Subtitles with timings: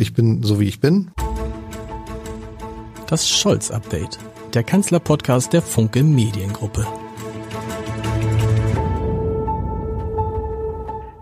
[0.00, 1.10] Ich bin so wie ich bin.
[3.08, 4.16] Das Scholz-Update,
[4.54, 6.86] der Kanzler-Podcast der Funke Mediengruppe.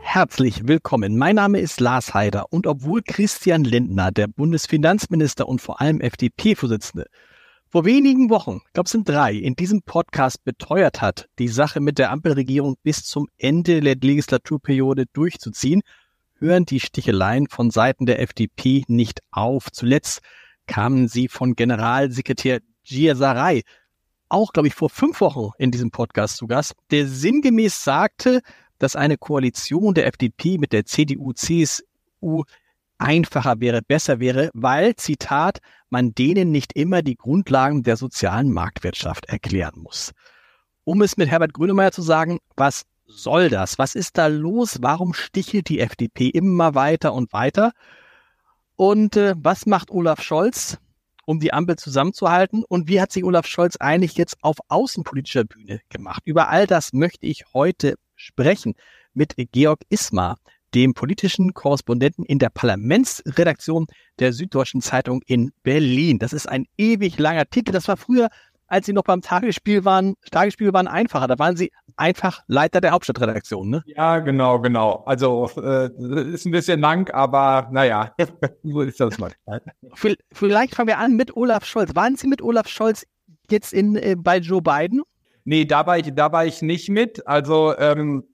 [0.00, 1.16] Herzlich willkommen.
[1.16, 7.06] Mein Name ist Lars Heider und obwohl Christian Lindner, der Bundesfinanzminister und vor allem FDP-Vorsitzende,
[7.70, 11.80] vor wenigen Wochen, ich glaube es sind drei, in diesem Podcast beteuert hat, die Sache
[11.80, 15.80] mit der Ampelregierung bis zum Ende der Legislaturperiode durchzuziehen,
[16.38, 19.70] hören die Sticheleien von Seiten der FDP nicht auf.
[19.72, 20.20] Zuletzt
[20.66, 23.62] kamen sie von Generalsekretär Giasaray,
[24.28, 28.40] auch, glaube ich, vor fünf Wochen in diesem Podcast zu Gast, der sinngemäß sagte,
[28.78, 32.44] dass eine Koalition der FDP mit der CDU, CSU
[32.98, 39.26] einfacher wäre, besser wäre, weil, Zitat, man denen nicht immer die Grundlagen der sozialen Marktwirtschaft
[39.26, 40.12] erklären muss.
[40.84, 43.78] Um es mit Herbert Grönemeyer zu sagen, was soll das?
[43.78, 44.78] Was ist da los?
[44.80, 47.72] Warum stichelt die FDP immer weiter und weiter?
[48.76, 50.78] Und äh, was macht Olaf Scholz,
[51.24, 52.64] um die Ampel zusammenzuhalten?
[52.68, 56.22] Und wie hat sich Olaf Scholz eigentlich jetzt auf außenpolitischer Bühne gemacht?
[56.24, 58.74] Über all das möchte ich heute sprechen
[59.14, 60.36] mit Georg Ismar,
[60.74, 63.86] dem politischen Korrespondenten in der Parlamentsredaktion
[64.18, 66.18] der Süddeutschen Zeitung in Berlin.
[66.18, 67.72] Das ist ein ewig langer Titel.
[67.72, 68.28] Das war früher,
[68.68, 71.26] als Sie noch beim Tagesspiel waren, Tagesspiel waren einfacher.
[71.26, 73.82] Da waren Sie einfach Leiter der Hauptstadtredaktion, ne?
[73.86, 75.04] Ja, genau, genau.
[75.06, 75.86] Also äh,
[76.32, 78.14] ist ein bisschen lang, aber naja,
[78.62, 79.32] so ist das mal.
[80.32, 81.94] Vielleicht fangen wir an mit Olaf Scholz.
[81.94, 83.06] Waren Sie mit Olaf Scholz
[83.50, 85.02] jetzt in, äh, bei Joe Biden?
[85.44, 87.26] Nee, da war ich, da war ich nicht mit.
[87.26, 88.24] Also ähm,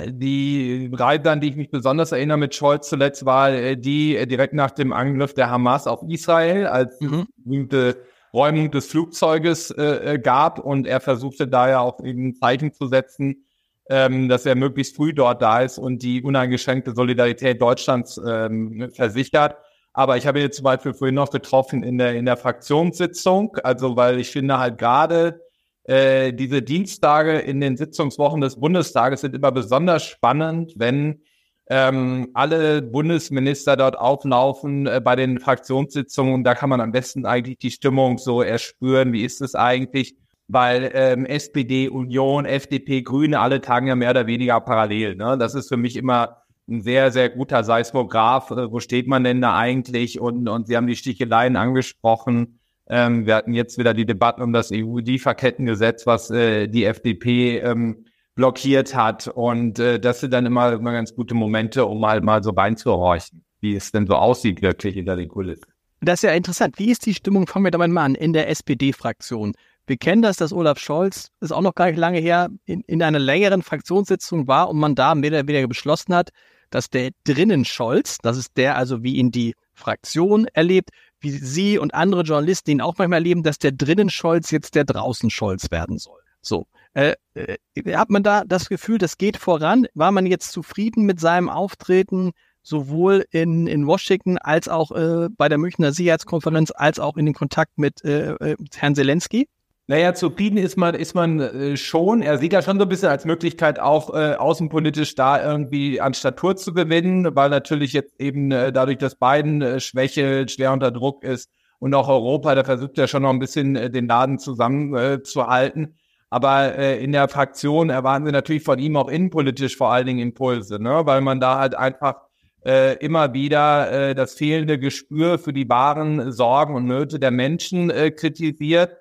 [0.00, 4.26] die Reise, an die ich mich besonders erinnere mit Scholz zuletzt, war äh, die äh,
[4.26, 7.26] direkt nach dem Angriff der Hamas auf Israel, als mhm.
[7.36, 12.72] berühmte Räumung des Flugzeuges äh, äh, gab und er versuchte da ja auch eben Zeichen
[12.72, 13.46] zu setzen,
[13.88, 19.56] ähm, dass er möglichst früh dort da ist und die uneingeschränkte Solidarität Deutschlands ähm, versichert.
[19.92, 23.56] Aber ich habe ihn jetzt zum Beispiel vorhin noch getroffen in der, in der Fraktionssitzung,
[23.62, 25.40] also weil ich finde halt gerade
[25.84, 31.22] äh, diese Dienstage in den Sitzungswochen des Bundestages sind immer besonders spannend, wenn
[31.68, 36.44] ähm, alle Bundesminister dort auflaufen äh, bei den Fraktionssitzungen.
[36.44, 39.12] Da kann man am besten eigentlich die Stimmung so erspüren.
[39.12, 40.16] Wie ist es eigentlich?
[40.46, 45.16] Weil ähm, SPD, Union, FDP, Grüne, alle tagen ja mehr oder weniger parallel.
[45.16, 45.38] Ne?
[45.38, 48.50] Das ist für mich immer ein sehr, sehr guter Seismograph.
[48.50, 50.20] Äh, wo steht man denn da eigentlich?
[50.20, 52.60] Und, und Sie haben die Sticheleien angesprochen.
[52.88, 58.04] Ähm, wir hatten jetzt wieder die Debatten um das EU-Lieferkettengesetz, was äh, die FDP ähm,
[58.34, 59.28] blockiert hat.
[59.28, 63.44] Und äh, das sind dann immer, immer ganz gute Momente, um halt mal so reinzuhorchen,
[63.60, 65.66] wie es denn so aussieht wirklich hinter den Kulissen.
[66.00, 66.78] Das ist ja interessant.
[66.78, 69.54] Wie ist die Stimmung, fangen wir damit mal an, in der SPD-Fraktion?
[69.86, 73.02] Wir kennen das, dass Olaf Scholz, ist auch noch gar nicht lange her, in, in
[73.02, 76.30] einer längeren Fraktionssitzung war und man da mehr oder weniger beschlossen hat,
[76.70, 80.90] dass der drinnen Scholz, das ist der also, wie ihn die Fraktion erlebt,
[81.20, 84.84] wie Sie und andere Journalisten ihn auch manchmal erleben, dass der drinnen Scholz jetzt der
[84.84, 86.23] draußen Scholz werden soll.
[86.46, 86.66] So.
[86.94, 87.56] Äh, äh,
[87.94, 89.86] hat man da das Gefühl, das geht voran?
[89.94, 92.32] War man jetzt zufrieden mit seinem Auftreten,
[92.62, 97.34] sowohl in, in Washington als auch äh, bei der Münchner Sicherheitskonferenz, als auch in den
[97.34, 99.48] Kontakt mit äh, äh Herrn Zelensky?
[99.86, 102.22] Naja, zufrieden ist man, ist man äh, schon.
[102.22, 106.14] Er sieht ja schon so ein bisschen als Möglichkeit, auch äh, außenpolitisch da irgendwie an
[106.14, 110.90] Statur zu gewinnen, weil natürlich jetzt eben äh, dadurch, dass Biden äh, schwächelt, schwer unter
[110.90, 111.50] Druck ist
[111.80, 115.84] und auch Europa, da versucht er schon noch ein bisschen äh, den Laden zusammenzuhalten.
[115.84, 120.06] Äh, Aber äh, in der Fraktion erwarten sie natürlich von ihm auch innenpolitisch vor allen
[120.06, 121.02] Dingen Impulse, ne?
[121.04, 122.16] weil man da halt einfach
[122.64, 127.90] äh, immer wieder äh, das fehlende Gespür für die wahren Sorgen und Nöte der Menschen
[127.90, 128.96] äh, kritisiert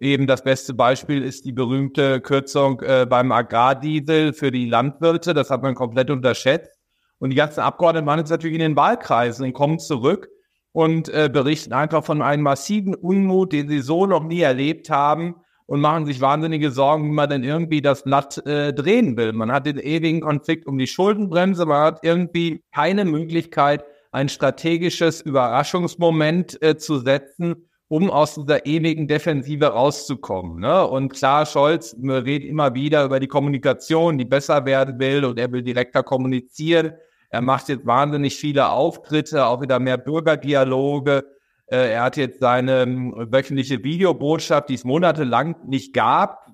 [0.00, 5.34] Eben das beste Beispiel ist die berühmte Kürzung äh, beim Agrardiesel für die Landwirte.
[5.34, 6.76] Das hat man komplett unterschätzt.
[7.18, 10.28] Und die ganzen Abgeordneten waren jetzt natürlich in den Wahlkreisen und kommen zurück
[10.72, 15.36] und äh, berichten einfach von einem massiven Unmut, den sie so noch nie erlebt haben
[15.66, 19.32] und machen sich wahnsinnige Sorgen, wie man denn irgendwie das Blatt äh, drehen will.
[19.32, 25.20] Man hat den ewigen Konflikt um die Schuldenbremse, man hat irgendwie keine Möglichkeit, ein strategisches
[25.20, 30.60] Überraschungsmoment äh, zu setzen um aus dieser ewigen Defensive rauszukommen.
[30.60, 30.86] Ne?
[30.86, 35.52] Und klar, Scholz redet immer wieder über die Kommunikation, die besser werden will und er
[35.52, 36.94] will direkter kommunizieren.
[37.28, 41.24] Er macht jetzt wahnsinnig viele Auftritte, auch wieder mehr Bürgerdialoge.
[41.66, 46.46] Äh, er hat jetzt seine ähm, wöchentliche Videobotschaft, die es monatelang nicht gab.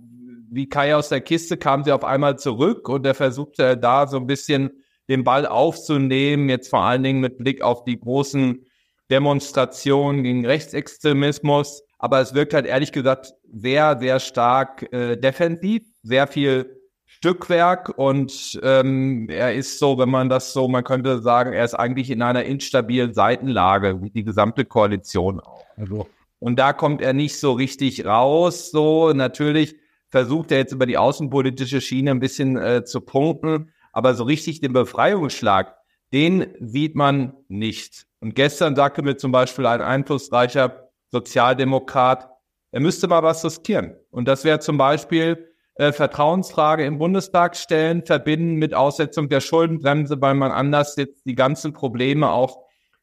[0.51, 4.17] Wie Kai aus der Kiste kam sie auf einmal zurück und er versuchte da so
[4.17, 4.71] ein bisschen
[5.09, 8.65] den Ball aufzunehmen, jetzt vor allen Dingen mit Blick auf die großen
[9.11, 11.83] Demonstrationen gegen Rechtsextremismus.
[11.99, 16.80] Aber es wirkt halt ehrlich gesagt sehr, sehr stark äh, defensiv, sehr viel
[17.23, 21.75] Stückwerk und ähm, er ist so, wenn man das so, man könnte sagen, er ist
[21.75, 25.67] eigentlich in einer instabilen Seitenlage, wie die gesamte Koalition auch.
[25.77, 26.07] Also,
[26.39, 28.71] und da kommt er nicht so richtig raus.
[28.71, 29.77] So natürlich
[30.09, 34.63] versucht er jetzt über die außenpolitische Schiene ein bisschen äh, zu punkten, aber so richtig
[34.63, 35.77] den Befreiungsschlag,
[36.15, 38.07] den sieht man nicht.
[38.21, 42.31] Und gestern sagte mir zum Beispiel ein einflussreicher Sozialdemokrat,
[42.73, 43.95] er müsste mal was riskieren.
[44.11, 45.50] Und das wäre zum Beispiel
[45.81, 51.35] äh, Vertrauensfrage im Bundestag stellen, verbinden mit Aussetzung der Schuldenbremse, weil man anders jetzt die
[51.35, 52.59] ganzen Probleme, auch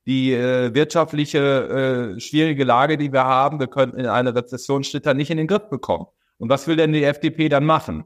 [0.05, 5.17] die äh, wirtschaftliche äh, schwierige Lage, die wir haben, wir könnten in eine Rezession schlittern,
[5.17, 6.05] nicht in den Griff bekommen.
[6.37, 8.05] Und was will denn die FDP dann machen?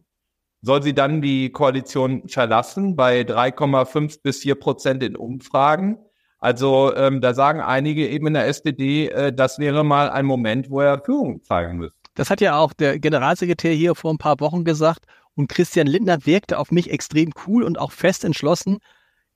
[0.61, 5.97] Soll sie dann die Koalition verlassen bei 3,5 bis 4 Prozent in Umfragen?
[6.39, 10.69] Also ähm, da sagen einige eben in der SPD, äh, das wäre mal ein Moment,
[10.69, 12.00] wo er Führung zeigen müsste.
[12.15, 15.05] Das hat ja auch der Generalsekretär hier vor ein paar Wochen gesagt.
[15.35, 18.79] Und Christian Lindner wirkte auf mich extrem cool und auch fest entschlossen.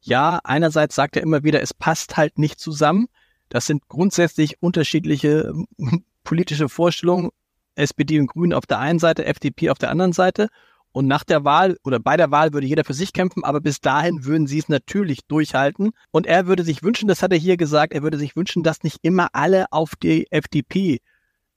[0.02, 3.08] Ja, einerseits sagt er immer wieder, es passt halt nicht zusammen.
[3.50, 7.30] Das sind grundsätzlich unterschiedliche ähm, politische Vorstellungen.
[7.76, 10.48] SPD und Grünen auf der einen Seite, FDP auf der anderen Seite.
[10.92, 13.82] Und nach der Wahl oder bei der Wahl würde jeder für sich kämpfen, aber bis
[13.82, 15.92] dahin würden sie es natürlich durchhalten.
[16.12, 18.84] Und er würde sich wünschen, das hat er hier gesagt, er würde sich wünschen, dass
[18.84, 21.00] nicht immer alle auf die FDP,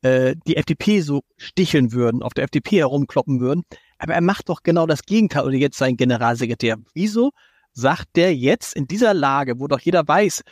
[0.03, 3.65] äh, die FDP so sticheln würden, auf der FDP herumkloppen würden.
[3.99, 6.77] Aber er macht doch genau das Gegenteil oder jetzt sein Generalsekretär.
[6.95, 7.33] Wieso
[7.73, 10.43] sagt der jetzt in dieser Lage, wo doch jeder weiß,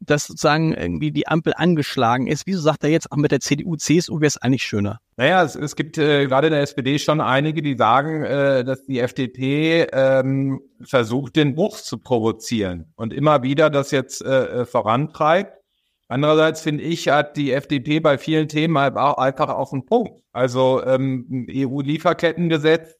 [0.00, 2.46] dass sozusagen irgendwie die Ampel angeschlagen ist.
[2.46, 5.00] Wieso sagt er jetzt auch mit der CDU, CSU wäre es eigentlich schöner?
[5.16, 8.84] Naja, es, es gibt äh, gerade in der SPD schon einige, die sagen, äh, dass
[8.84, 14.66] die FDP ähm, versucht, den Bruch zu provozieren und immer wieder das jetzt äh, äh
[14.66, 15.54] vorantreibt.
[16.08, 20.22] Andererseits finde ich, hat die FDP bei vielen Themen halt auch einfach auf den Punkt.
[20.32, 22.96] Also ähm, EU-Lieferkettengesetz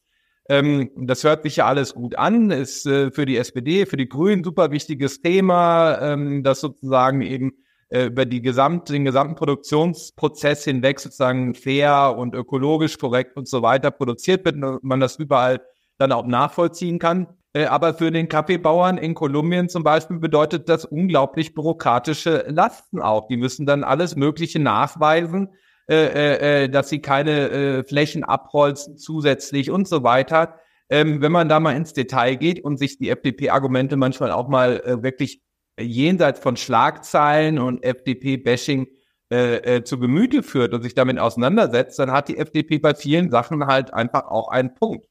[0.49, 4.07] ähm, das hört sich ja alles gut an, ist äh, für die SPD, für die
[4.07, 7.51] Grünen super wichtiges Thema, ähm, das sozusagen eben
[7.89, 13.61] äh, über die gesamt, den gesamten Produktionsprozess hinweg sozusagen fair und ökologisch korrekt und so
[13.61, 15.61] weiter produziert wird und man das überall
[15.97, 17.27] dann auch nachvollziehen kann.
[17.57, 23.27] Äh, aber für den Kaffeebauern in Kolumbien zum Beispiel bedeutet das unglaublich bürokratische Lasten auch.
[23.27, 25.49] Die müssen dann alles Mögliche nachweisen
[25.89, 30.59] äh, äh, äh, dass sie keine äh, Flächen abholzen zusätzlich und so weiter.
[30.89, 34.81] Ähm, wenn man da mal ins Detail geht und sich die FDP-Argumente manchmal auch mal
[34.81, 35.41] äh, wirklich
[35.79, 38.87] jenseits von Schlagzeilen und FDP-Bashing
[39.83, 43.93] zu Gemüte führt und sich damit auseinandersetzt, dann hat die FDP bei vielen Sachen halt
[43.93, 45.05] einfach auch einen Punkt.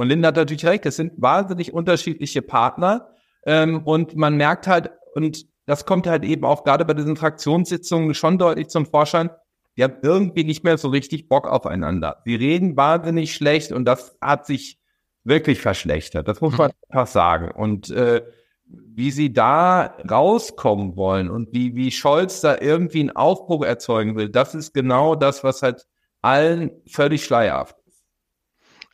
[0.00, 3.10] Und Linda hat natürlich recht, es sind wahnsinnig unterschiedliche Partner
[3.44, 8.14] ähm, und man merkt halt, und das kommt halt eben auch gerade bei diesen Fraktionssitzungen
[8.14, 9.30] schon deutlich zum Vorschein,
[9.76, 12.22] die haben irgendwie nicht mehr so richtig Bock aufeinander.
[12.24, 14.78] Sie reden wahnsinnig schlecht und das hat sich
[15.24, 16.26] wirklich verschlechtert.
[16.28, 17.50] Das muss man einfach sagen.
[17.50, 18.22] Und äh,
[18.64, 24.28] wie sie da rauskommen wollen und wie, wie Scholz da irgendwie einen Aufbruch erzeugen will,
[24.28, 25.86] das ist genau das, was halt
[26.22, 27.76] allen völlig schleierhaft.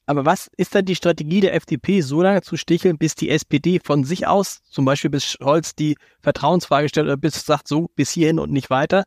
[0.07, 3.81] Aber was ist dann die Strategie der FDP, so lange zu sticheln, bis die SPD
[3.83, 8.13] von sich aus, zum Beispiel bis Scholz die Vertrauensfrage stellt oder bis sagt so bis
[8.13, 9.05] hierhin und nicht weiter,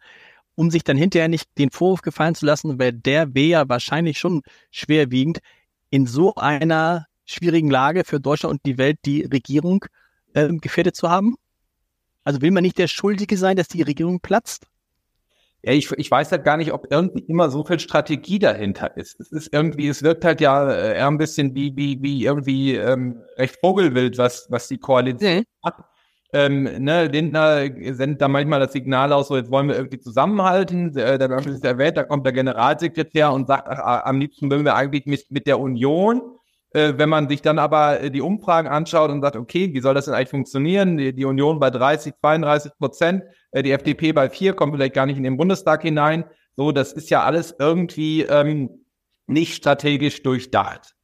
[0.55, 4.19] um sich dann hinterher nicht den Vorwurf gefallen zu lassen, weil der wäre ja wahrscheinlich
[4.19, 4.41] schon
[4.71, 5.39] schwerwiegend,
[5.89, 9.85] in so einer schwierigen Lage für Deutschland und die Welt die Regierung
[10.33, 11.35] äh, gefährdet zu haben?
[12.23, 14.67] Also will man nicht der Schuldige sein, dass die Regierung platzt?
[15.61, 19.19] Ja, ich, ich weiß halt gar nicht, ob irgendwie immer so viel Strategie dahinter ist.
[19.19, 22.75] Es ist irgendwie, es wirkt halt ja äh, eher ein bisschen wie, wie, wie irgendwie
[22.75, 25.45] ähm, recht Vogelwild, was, was die Koalition mhm.
[25.63, 25.75] hat.
[26.31, 27.63] Ähm, ne, Lindner
[27.93, 30.93] sendet da manchmal das Signal aus, so jetzt wollen wir irgendwie zusammenhalten.
[30.93, 34.75] Der, der ist erwähnt, da kommt der Generalsekretär und sagt, ach, am liebsten würden wir
[34.75, 36.21] eigentlich mit, mit der Union.
[36.71, 39.95] Äh, wenn man sich dann aber äh, die Umfragen anschaut und sagt, okay, wie soll
[39.95, 40.97] das denn eigentlich funktionieren?
[40.97, 45.17] Die, Union bei 30, 32 Prozent, äh, die FDP bei 4, kommt vielleicht gar nicht
[45.17, 46.25] in den Bundestag hinein.
[46.55, 48.85] So, das ist ja alles irgendwie ähm,
[49.25, 50.95] nicht strategisch durchdacht.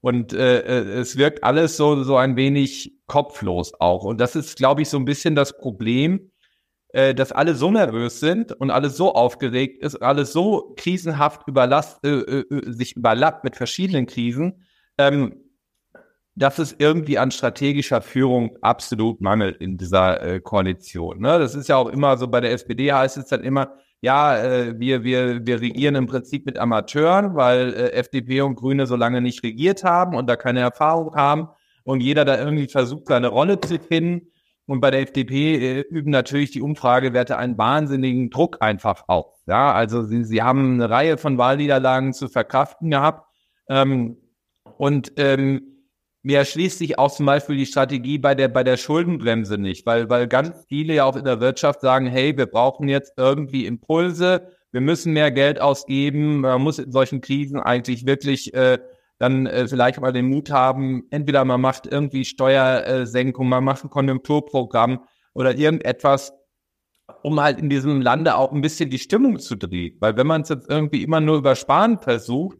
[0.00, 0.62] Und äh,
[1.00, 4.04] es wirkt alles so, so ein wenig kopflos auch.
[4.04, 6.30] Und das ist, glaube ich, so ein bisschen das Problem,
[6.92, 12.04] äh, dass alle so nervös sind und alles so aufgeregt ist, alles so krisenhaft überlast,
[12.04, 14.64] äh, äh, sich überlappt mit verschiedenen Krisen,
[15.00, 15.34] ähm,
[16.36, 21.20] dass es irgendwie an strategischer Führung absolut mangelt in dieser äh, Koalition.
[21.20, 21.38] Ne?
[21.38, 24.78] Das ist ja auch immer so, bei der SPD heißt es dann immer, ja, äh,
[24.78, 29.20] wir, wir, wir regieren im Prinzip mit Amateuren, weil äh, FDP und Grüne so lange
[29.20, 31.48] nicht regiert haben und da keine Erfahrung haben
[31.84, 34.28] und jeder da irgendwie versucht, seine Rolle zu finden.
[34.66, 39.34] Und bei der FDP äh, üben natürlich die Umfragewerte einen wahnsinnigen Druck einfach auf.
[39.46, 43.26] Ja, also sie, sie haben eine Reihe von Wahlniederlagen zu verkraften gehabt.
[43.68, 44.16] Ähm,
[44.78, 45.70] und ähm,
[46.22, 50.10] mir erschließt sich auch zum Beispiel die Strategie bei der, bei der Schuldenbremse nicht, weil,
[50.10, 54.50] weil ganz viele ja auch in der Wirtschaft sagen, hey, wir brauchen jetzt irgendwie Impulse,
[54.72, 58.78] wir müssen mehr Geld ausgeben, man muss in solchen Krisen eigentlich wirklich äh,
[59.18, 63.90] dann äh, vielleicht mal den Mut haben, entweder man macht irgendwie Steuersenkung, man macht ein
[63.90, 65.00] Konjunkturprogramm
[65.34, 66.32] oder irgendetwas,
[67.22, 69.96] um halt in diesem Lande auch ein bisschen die Stimmung zu drehen.
[70.00, 72.58] Weil wenn man es jetzt irgendwie immer nur über Sparen versucht,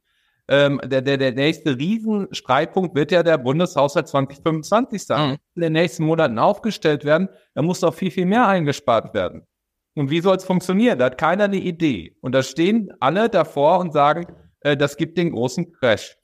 [0.50, 5.30] ähm, der, der, der nächste Riesenstreitpunkt wird ja der Bundeshaushalt 2025 sein.
[5.30, 5.36] Mhm.
[5.54, 9.46] In den nächsten Monaten aufgestellt werden, da muss doch viel, viel mehr eingespart werden.
[9.94, 10.98] Und wie soll es funktionieren?
[10.98, 12.16] Da hat keiner eine Idee.
[12.20, 14.26] Und da stehen alle davor und sagen,
[14.60, 16.16] äh, das gibt den großen Crash.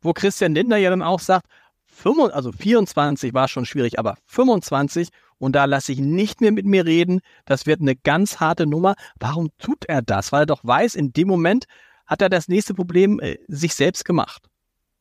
[0.00, 1.46] Wo Christian Lindner ja dann auch sagt,
[1.86, 6.64] 25, also 24 war schon schwierig, aber 25 und da lasse ich nicht mehr mit
[6.64, 7.20] mir reden.
[7.44, 8.94] Das wird eine ganz harte Nummer.
[9.18, 10.30] Warum tut er das?
[10.30, 11.66] Weil er doch weiß, in dem Moment
[12.08, 14.48] hat er das nächste Problem äh, sich selbst gemacht.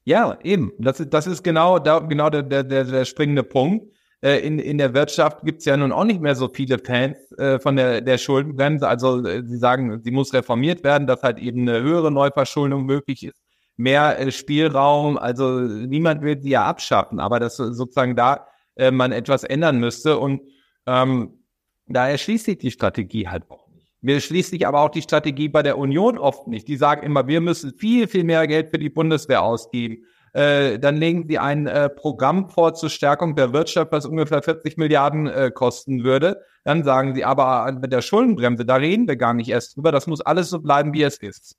[0.03, 0.71] Ja, eben.
[0.77, 3.91] Das, ist, das ist genau, da, genau der, der, der springende Punkt.
[4.21, 7.17] Äh, in, in der Wirtschaft gibt es ja nun auch nicht mehr so viele Fans
[7.33, 8.87] äh, von der, der Schuldenbremse.
[8.87, 13.25] Also äh, sie sagen, sie muss reformiert werden, dass halt eben eine höhere Neuverschuldung möglich
[13.25, 13.41] ist,
[13.75, 15.17] mehr äh, Spielraum.
[15.17, 20.17] Also niemand will sie ja abschaffen, aber dass sozusagen da äh, man etwas ändern müsste.
[20.17, 20.41] Und
[20.85, 21.43] ähm,
[21.85, 23.66] da erschließt sich die Strategie halt auch.
[24.01, 26.67] Mir schließt sich aber auch die Strategie bei der Union oft nicht.
[26.67, 30.05] Die sagen immer, wir müssen viel, viel mehr Geld für die Bundeswehr ausgeben.
[30.33, 34.77] Äh, dann legen sie ein äh, Programm vor zur Stärkung der Wirtschaft, was ungefähr 40
[34.77, 36.41] Milliarden äh, kosten würde.
[36.63, 40.05] Dann sagen sie aber mit der Schuldenbremse, da reden wir gar nicht erst drüber, das
[40.05, 41.55] muss alles so bleiben, wie es ist.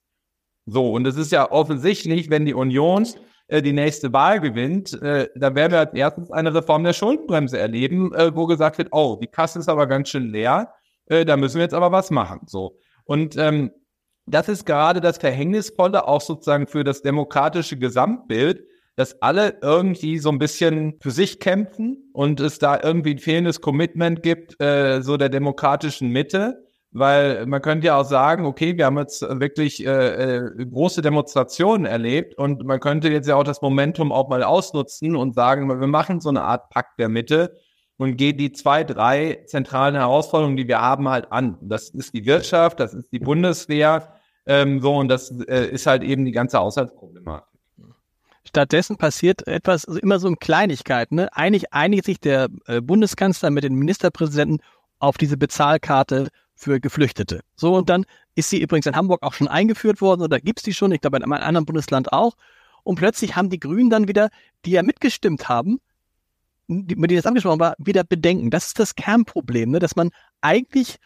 [0.66, 3.06] So, und es ist ja offensichtlich, wenn die Union
[3.48, 8.14] äh, die nächste Wahl gewinnt, äh, dann werden wir erstens eine Reform der Schuldenbremse erleben,
[8.14, 10.72] äh, wo gesagt wird, oh, die Kasse ist aber ganz schön leer,
[11.08, 12.40] äh, da müssen wir jetzt aber was machen.
[12.46, 12.78] So.
[13.04, 13.70] Und ähm,
[14.26, 18.62] das ist gerade das Verhängnisvolle auch sozusagen für das demokratische Gesamtbild,
[18.96, 23.60] dass alle irgendwie so ein bisschen für sich kämpfen und es da irgendwie ein fehlendes
[23.60, 26.64] Commitment gibt, äh, so der demokratischen Mitte.
[26.90, 31.84] Weil man könnte ja auch sagen, okay, wir haben jetzt wirklich äh, äh, große Demonstrationen
[31.84, 35.86] erlebt und man könnte jetzt ja auch das Momentum auch mal ausnutzen und sagen, wir
[35.86, 37.54] machen so eine Art Pakt der Mitte
[37.98, 41.58] und gehen die zwei, drei zentralen Herausforderungen, die wir haben, halt an.
[41.60, 44.14] Das ist die Wirtschaft, das ist die Bundeswehr,
[44.46, 47.46] ähm, so und das äh, ist halt eben die ganze Haushaltsproblematik.
[48.46, 51.16] Stattdessen passiert etwas also immer so in Kleinigkeiten.
[51.16, 51.28] Ne?
[51.36, 54.60] Eigentlich einigt sich der äh, Bundeskanzler mit den Ministerpräsidenten
[55.00, 57.40] auf diese Bezahlkarte für Geflüchtete.
[57.56, 60.62] So, und dann ist sie übrigens in Hamburg auch schon eingeführt worden oder gibt es
[60.62, 62.36] die schon, ich glaube in einem anderen Bundesland auch.
[62.84, 64.30] Und plötzlich haben die Grünen dann wieder,
[64.64, 65.78] die ja mitgestimmt haben,
[66.68, 68.50] mit denen das angesprochen war, wieder Bedenken.
[68.50, 69.78] Das ist das Kernproblem, ne?
[69.78, 70.10] dass man
[70.40, 70.98] eigentlich,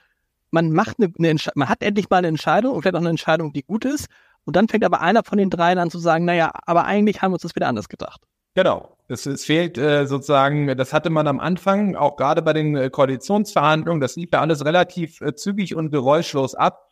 [0.50, 3.52] man macht eine, eine man hat endlich mal eine Entscheidung und vielleicht auch eine Entscheidung,
[3.52, 4.08] die gut ist.
[4.44, 7.30] Und dann fängt aber einer von den dreien an zu sagen, naja, aber eigentlich haben
[7.30, 8.20] wir uns das wieder anders gedacht.
[8.54, 8.96] Genau.
[9.08, 12.90] Es, es fehlt äh, sozusagen, das hatte man am Anfang, auch gerade bei den äh,
[12.90, 16.88] Koalitionsverhandlungen, das lief ja alles relativ äh, zügig und geräuschlos ab.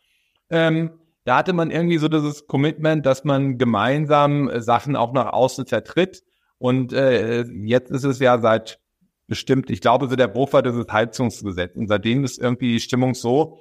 [0.49, 0.91] Ähm,
[1.23, 5.65] da hatte man irgendwie so dieses Commitment, dass man gemeinsam äh, Sachen auch nach außen
[5.65, 6.23] vertritt.
[6.61, 8.79] Und äh, jetzt ist es ja seit
[9.25, 11.75] bestimmt, ich glaube, so der Bruch war dieses Heizungsgesetz.
[11.75, 13.57] Und seitdem ist irgendwie die Stimmung so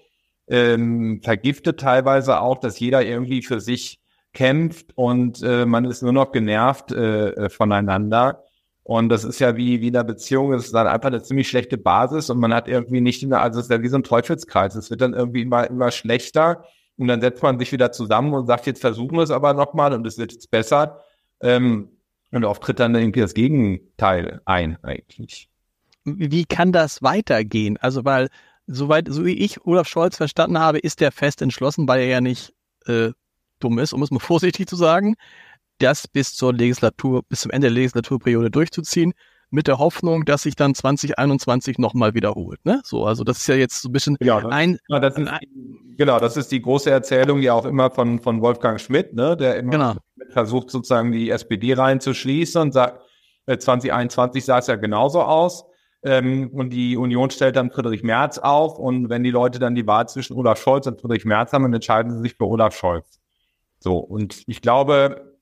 [0.49, 4.00] ähm, vergiftet teilweise auch, dass jeder irgendwie für sich
[4.35, 8.45] kämpft und äh, man ist nur noch genervt äh, äh, voneinander.
[8.83, 11.49] Und das ist ja wie, wie in der Beziehung, es ist dann einfach eine ziemlich
[11.49, 13.97] schlechte Basis und man hat irgendwie nicht, in der, also es ist ja wie so
[13.97, 14.75] ein Teufelskreis.
[14.75, 16.64] Es wird dann irgendwie immer, immer schlechter
[16.99, 19.95] und dann setzt man sich wieder zusammen und sagt, jetzt versuchen wir es aber nochmal
[19.95, 21.00] und es wird jetzt besser.
[21.40, 21.88] Ähm,
[22.30, 25.49] und oft tritt dann irgendwie das Gegenteil ein, eigentlich.
[26.04, 27.76] Wie kann das weitergehen?
[27.76, 28.28] Also, weil,
[28.66, 32.20] soweit, so wie ich Olaf Scholz verstanden habe, ist der fest entschlossen, weil er ja
[32.20, 32.54] nicht
[32.87, 33.10] äh,
[33.58, 35.16] dumm ist, um es mal vorsichtig zu sagen,
[35.78, 39.14] das bis zur Legislatur, bis zum Ende der Legislaturperiode durchzuziehen,
[39.50, 42.64] mit der Hoffnung, dass sich dann 2021 nochmal wiederholt.
[42.64, 42.80] Ne?
[42.85, 45.30] So, also das ist ja jetzt so ein bisschen ja, ein, ja, das ist,
[45.97, 49.57] genau, das ist die große Erzählung ja auch immer von, von Wolfgang Schmidt, ne, der
[49.57, 49.95] immer genau.
[50.30, 53.00] versucht sozusagen die SPD reinzuschließen und sagt,
[53.47, 55.64] 2021 äh, sah es ja genauso aus.
[56.02, 58.78] Ähm, und die Union stellt dann Friedrich Merz auf.
[58.78, 61.75] Und wenn die Leute dann die Wahl zwischen Olaf Scholz und Friedrich Merz haben, dann
[61.75, 63.21] entscheiden sie sich für Olaf Scholz.
[63.78, 65.38] So, und ich glaube,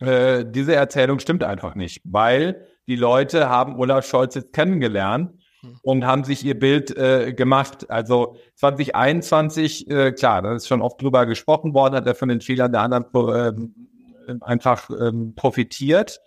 [0.00, 5.78] äh, diese Erzählung stimmt einfach nicht, weil die Leute haben Olaf Scholz jetzt kennengelernt hm.
[5.82, 7.90] und haben sich ihr Bild äh, gemacht.
[7.90, 12.40] Also 2021, äh, klar, da ist schon oft drüber gesprochen worden, hat er von den
[12.40, 13.06] Fehlern der anderen
[14.28, 16.20] äh, einfach ähm, profitiert.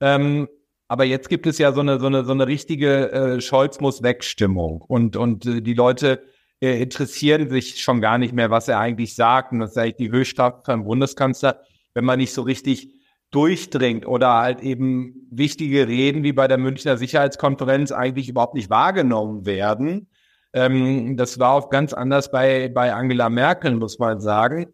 [0.00, 0.48] Ähm,
[0.88, 4.02] aber jetzt gibt es ja so eine so eine so eine richtige äh, Scholz muss
[4.02, 6.22] weg Stimmung und und äh, die Leute
[6.60, 9.52] äh, interessieren sich schon gar nicht mehr, was er eigentlich sagt.
[9.52, 11.60] Und das ist eigentlich die Höchststrafe beim Bundeskanzler,
[11.94, 12.93] wenn man nicht so richtig
[13.34, 19.44] durchdringt oder halt eben wichtige Reden wie bei der Münchner Sicherheitskonferenz eigentlich überhaupt nicht wahrgenommen
[19.44, 20.08] werden.
[20.52, 24.72] Ähm, das war auch ganz anders bei, bei Angela Merkel, muss man sagen.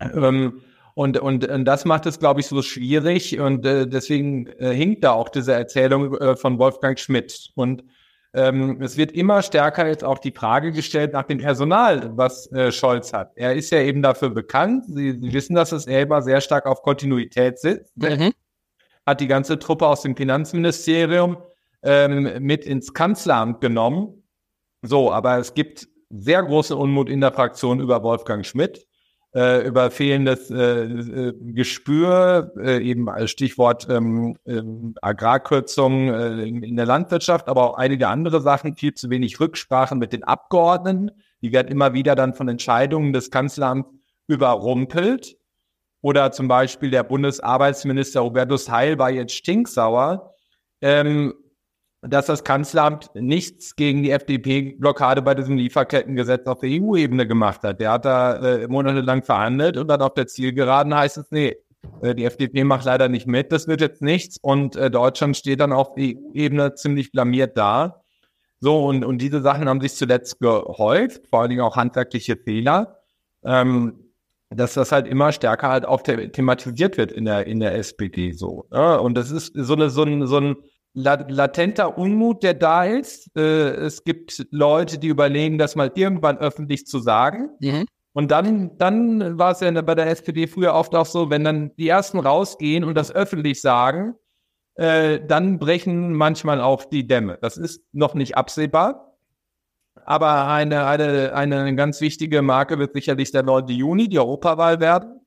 [0.00, 0.60] Ähm,
[0.94, 3.40] und, und, und das macht es, glaube ich, so schwierig.
[3.40, 7.50] Und äh, deswegen äh, hinkt da auch diese Erzählung äh, von Wolfgang Schmidt.
[7.54, 7.82] Und
[8.34, 12.70] ähm, es wird immer stärker jetzt auch die Frage gestellt nach dem Personal, was äh,
[12.70, 13.32] Scholz hat.
[13.36, 14.84] Er ist ja eben dafür bekannt.
[14.86, 17.96] Sie, Sie wissen, dass es er immer sehr stark auf Kontinuität sitzt.
[17.96, 18.32] Mhm.
[19.06, 21.38] Hat die ganze Truppe aus dem Finanzministerium
[21.82, 24.22] ähm, mit ins Kanzleramt genommen.
[24.82, 28.86] So, aber es gibt sehr großen Unmut in der Fraktion über Wolfgang Schmidt
[29.36, 36.62] äh, über fehlendes äh, äh, Gespür, äh, eben als Stichwort ähm, ähm, Agrarkürzungen äh, in,
[36.62, 41.10] in, der Landwirtschaft, aber auch einige andere Sachen, viel zu wenig Rücksprachen mit den Abgeordneten.
[41.42, 43.90] Die werden immer wieder dann von Entscheidungen des Kanzleramts
[44.26, 45.36] überrumpelt.
[46.00, 50.34] Oder zum Beispiel der Bundesarbeitsminister Hubertus Heil war jetzt stinksauer,
[50.80, 51.34] ähm,
[52.08, 57.80] dass das Kanzleramt nichts gegen die FDP-Blockade bei diesem Lieferkettengesetz auf der EU-Ebene gemacht hat.
[57.80, 61.56] Der hat da äh, monatelang verhandelt und dann auf der Zielgeraden heißt es, nee,
[62.02, 65.60] äh, die FDP macht leider nicht mit, das wird jetzt nichts und äh, Deutschland steht
[65.60, 68.02] dann auf EU-Ebene ziemlich blamiert da.
[68.60, 73.00] So, und, und diese Sachen haben sich zuletzt gehäuft, vor allen Dingen auch handwerkliche Fehler,
[73.44, 74.06] ähm,
[74.50, 78.66] dass das halt immer stärker halt auch thematisiert wird in der, in der SPD so.
[78.72, 78.96] Ja?
[78.96, 80.56] Und das ist so eine, so ein, so ein
[80.96, 83.36] latenter Unmut, der da ist.
[83.36, 87.50] Äh, es gibt Leute, die überlegen, das mal irgendwann öffentlich zu sagen.
[87.60, 87.86] Mhm.
[88.14, 91.76] Und dann, dann war es ja bei der SPD früher oft auch so, wenn dann
[91.76, 94.14] die ersten rausgehen und das öffentlich sagen,
[94.76, 97.38] äh, dann brechen manchmal auch die Dämme.
[97.42, 99.18] Das ist noch nicht absehbar.
[100.06, 103.68] Aber eine, eine, eine ganz wichtige Marke wird sicherlich der 9.
[103.68, 105.20] Juni, die Europawahl werden.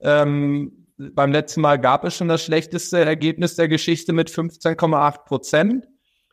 [0.00, 5.88] Ähm, beim letzten Mal gab es schon das schlechteste Ergebnis der Geschichte mit 15,8 Prozent.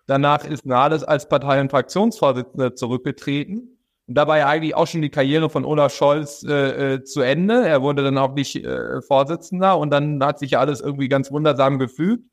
[0.07, 3.77] Danach ist Nahles als Partei- und Fraktionsvorsitzender zurückgetreten.
[4.07, 7.65] Und dabei eigentlich auch schon die Karriere von Olaf Scholz äh, äh, zu Ende.
[7.65, 11.31] Er wurde dann auch nicht äh, Vorsitzender und dann hat sich ja alles irgendwie ganz
[11.31, 12.25] wundersam gefügt.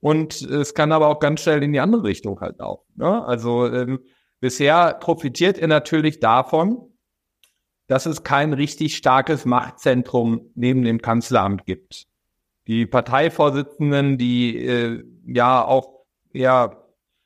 [0.00, 2.84] Und es kann aber auch ganz schnell in die andere Richtung halt auch.
[2.96, 3.24] Ne?
[3.24, 4.00] Also ähm,
[4.40, 6.89] bisher profitiert er natürlich davon,
[7.90, 12.06] dass es kein richtig starkes Machtzentrum neben dem Kanzleramt gibt.
[12.68, 16.84] Die Parteivorsitzenden, die äh, ja auch eher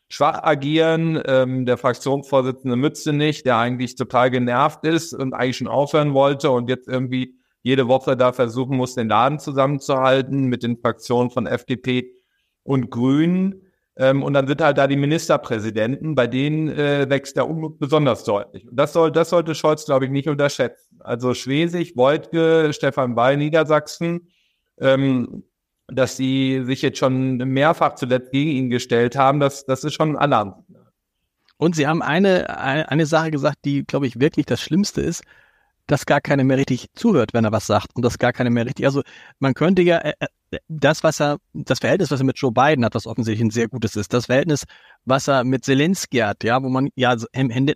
[0.09, 6.14] schwach agieren, ähm, der Fraktionsvorsitzende Mützenich, der eigentlich total genervt ist und eigentlich schon aufhören
[6.14, 11.29] wollte und jetzt irgendwie jede Woche da versuchen muss, den Laden zusammenzuhalten mit den Fraktionen
[11.29, 12.11] von FDP
[12.62, 13.63] und Grünen.
[13.97, 18.25] Ähm, und dann sind halt da die Ministerpräsidenten, bei denen äh, wächst der Unmut besonders
[18.25, 18.69] deutlich.
[18.69, 20.99] Und das soll, das sollte Scholz, glaube ich, nicht unterschätzen.
[21.01, 24.29] Also Schwesig, Woltke, Stefan Weil, Niedersachsen,
[24.81, 25.45] ähm,
[25.87, 30.13] dass sie sich jetzt schon mehrfach zuletzt gegen ihn gestellt haben, das, das ist schon
[30.13, 30.65] ein Alarm.
[31.57, 35.23] Und Sie haben eine, eine, eine Sache gesagt, die, glaube ich, wirklich das Schlimmste ist
[35.87, 38.66] dass gar keiner mehr richtig zuhört, wenn er was sagt und dass gar keiner mehr
[38.66, 39.03] richtig, also
[39.38, 42.85] man könnte ja äh, äh, das, was er, das Verhältnis, was er mit Joe Biden
[42.85, 44.64] hat, was offensichtlich ein sehr gutes ist, das Verhältnis,
[45.05, 47.16] was er mit Zelensky hat, ja, wo man ja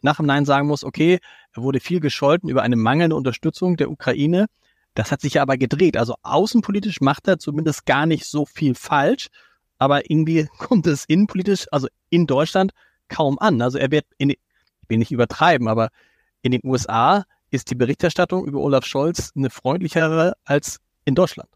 [0.02, 1.18] nach dem Nein sagen muss, okay,
[1.54, 4.46] er wurde viel gescholten über eine mangelnde Unterstützung der Ukraine.
[4.94, 5.96] Das hat sich ja aber gedreht.
[5.96, 9.28] Also außenpolitisch macht er zumindest gar nicht so viel falsch,
[9.78, 12.72] aber irgendwie kommt es innenpolitisch, also in Deutschland,
[13.08, 13.60] kaum an.
[13.60, 14.38] Also er wird in, ich
[14.88, 15.90] will nicht übertreiben, aber
[16.42, 21.48] in den USA ist die Berichterstattung über Olaf Scholz eine freundlichere als in Deutschland.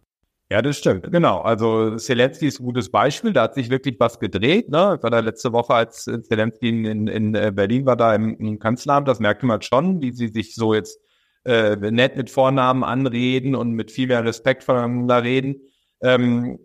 [0.51, 1.11] Ja, das stimmt.
[1.11, 1.41] Genau.
[1.41, 3.33] Also Zelensky ist ein gutes Beispiel.
[3.33, 4.69] Da hat sich wirklich was gedreht.
[4.69, 4.97] Ne?
[4.99, 8.59] Ich war da letzte Woche, als Zelensky in, in äh, Berlin war, da im, im
[8.59, 9.09] Kanzleramt.
[9.09, 11.01] Das merkte man schon, wie sie sich so jetzt
[11.45, 15.57] äh, nett mit Vornamen anreden und mit viel mehr Respekt voneinander reden.
[16.03, 16.59] Ähm,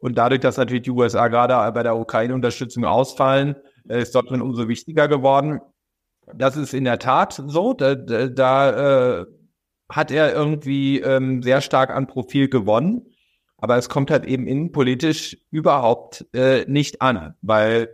[0.00, 3.56] und dadurch, dass natürlich die USA gerade bei der Ukraine-Unterstützung ausfallen,
[3.88, 5.60] äh, ist Deutschland umso wichtiger geworden.
[6.32, 7.74] Das ist in der Tat so.
[7.74, 9.26] Da, da, da äh,
[9.88, 13.02] hat er irgendwie ähm, sehr stark an Profil gewonnen.
[13.58, 17.88] Aber es kommt halt eben innenpolitisch überhaupt äh, nicht an, weil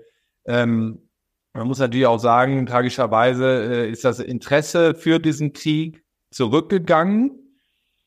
[0.44, 1.10] ähm,
[1.52, 7.40] man muss natürlich auch sagen, tragischerweise äh, ist das Interesse für diesen Krieg zurückgegangen.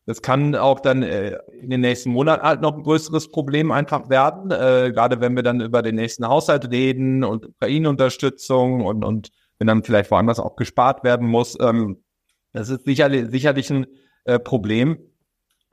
[0.06, 4.10] Das kann auch dann äh, in den nächsten Monaten halt noch ein größeres Problem einfach
[4.10, 9.30] werden, äh, gerade wenn wir dann über den nächsten Haushalt reden und Ukraine-Unterstützung und, und
[9.60, 11.58] wenn dann vielleicht woanders auch gespart werden muss.
[11.60, 12.04] Ähm,
[12.52, 13.88] das ist sicherlich, sicherlich ein
[14.26, 14.98] äh, Problem.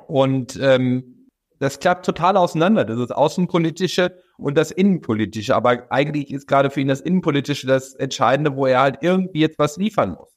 [0.06, 2.84] Und ähm, das klappt total auseinander.
[2.84, 5.54] Das ist Außenpolitische und das Innenpolitische.
[5.54, 9.58] Aber eigentlich ist gerade für ihn das Innenpolitische das Entscheidende, wo er halt irgendwie jetzt
[9.58, 10.34] was liefern muss.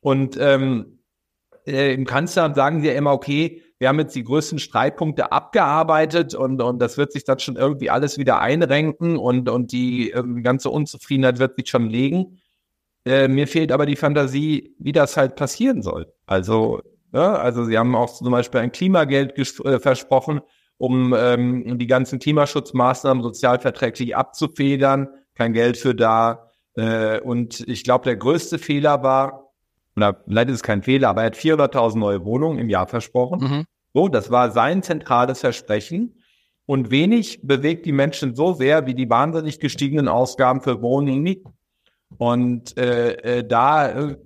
[0.00, 0.98] Und ähm,
[1.66, 6.34] äh, im Kanzleramt sagen sie ja immer, okay, wir haben jetzt die größten Streitpunkte abgearbeitet
[6.34, 10.22] und, und das wird sich dann schon irgendwie alles wieder einrenken und, und die äh,
[10.42, 12.40] ganze Unzufriedenheit wird sich schon legen.
[13.06, 16.12] Äh, mir fehlt aber die Fantasie, wie das halt passieren soll.
[16.26, 16.82] Also,
[17.14, 20.40] ja, also sie haben auch zum Beispiel ein Klimageld äh, versprochen,
[20.76, 25.08] um ähm, die ganzen Klimaschutzmaßnahmen sozialverträglich abzufedern.
[25.36, 26.50] Kein Geld für da.
[26.74, 29.52] Äh, und ich glaube, der größte Fehler war,
[29.94, 33.40] oder vielleicht ist es kein Fehler, aber er hat 400.000 neue Wohnungen im Jahr versprochen.
[33.40, 33.64] Mhm.
[33.94, 36.20] So, das war sein zentrales Versprechen.
[36.66, 41.54] Und wenig bewegt die Menschen so sehr wie die wahnsinnig gestiegenen Ausgaben für Wohnen und
[42.76, 44.16] äh, äh, da äh,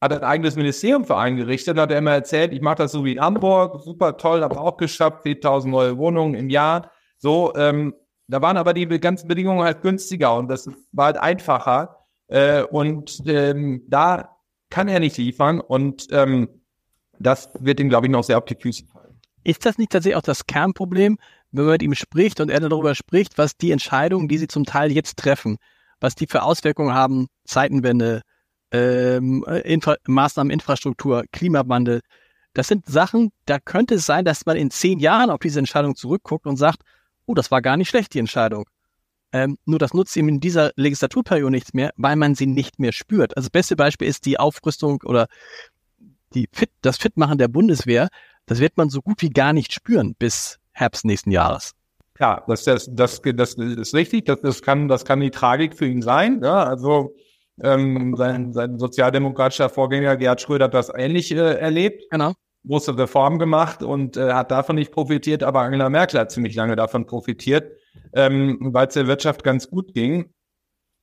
[0.00, 3.04] hat er ein eigenes Ministerium für eingerichtet, hat er immer erzählt, ich mache das so
[3.04, 6.90] wie in Hamburg, super toll, habe auch geschafft, 4.000 neue Wohnungen im Jahr.
[7.16, 7.94] So, ähm,
[8.28, 11.96] da waren aber die ganzen Bedingungen halt günstiger und das war halt einfacher.
[12.28, 14.36] Äh, und ähm, da
[14.70, 16.48] kann er nicht liefern und ähm,
[17.18, 19.18] das wird ihm, glaube ich, noch sehr auf die Füße fallen.
[19.44, 21.18] Ist das nicht tatsächlich auch das Kernproblem,
[21.50, 24.64] wenn man mit ihm spricht und er darüber spricht, was die Entscheidungen, die sie zum
[24.64, 25.56] Teil jetzt treffen,
[26.00, 28.22] was die für Auswirkungen haben, Zeitenwende,
[28.70, 32.00] ähm, Infra Maßnahmen, Infrastruktur, Klimawandel.
[32.54, 35.94] Das sind Sachen, da könnte es sein, dass man in zehn Jahren auf diese Entscheidung
[35.96, 36.82] zurückguckt und sagt,
[37.26, 38.64] oh, das war gar nicht schlecht, die Entscheidung.
[39.32, 42.92] Ähm, nur das nutzt ihm in dieser Legislaturperiode nichts mehr, weil man sie nicht mehr
[42.92, 43.36] spürt.
[43.36, 45.28] Also das beste Beispiel ist die Aufrüstung oder
[46.34, 48.08] die Fit, das Fitmachen der Bundeswehr.
[48.46, 51.74] Das wird man so gut wie gar nicht spüren bis Herbst nächsten Jahres.
[52.20, 54.24] Ja, das, das, das, das ist richtig.
[54.26, 56.40] Das, das, kann, das kann die Tragik für ihn sein.
[56.42, 57.14] Ja, also
[57.62, 62.04] ähm, sein, sein sozialdemokratischer Vorgänger Gerhard Schröder hat das ähnlich äh, erlebt.
[62.10, 62.32] Genau.
[62.66, 66.76] Große Reform gemacht und äh, hat davon nicht profitiert, aber Angela Merkel hat ziemlich lange
[66.76, 67.72] davon profitiert,
[68.12, 70.32] ähm, weil es der Wirtschaft ganz gut ging.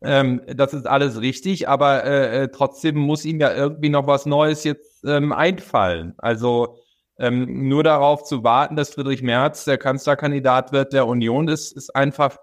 [0.02, 4.26] Ähm, das ist alles richtig, aber äh, äh, trotzdem muss ihm ja irgendwie noch was
[4.26, 6.14] Neues jetzt ähm, einfallen.
[6.18, 6.78] Also
[7.18, 11.96] ähm, nur darauf zu warten, dass Friedrich Merz der Kanzlerkandidat wird der Union, ist, ist
[11.96, 12.38] einfach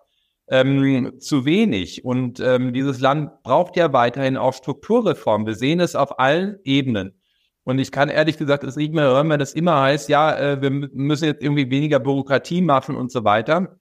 [0.48, 2.04] ähm, zu wenig.
[2.04, 5.46] Und ähm, dieses Land braucht ja weiterhin auch Strukturreform.
[5.46, 7.18] Wir sehen es auf allen Ebenen.
[7.64, 10.60] Und ich kann ehrlich gesagt es nicht mehr hören, wenn es immer heißt, ja, äh,
[10.60, 13.78] wir müssen jetzt irgendwie weniger Bürokratie machen und so weiter.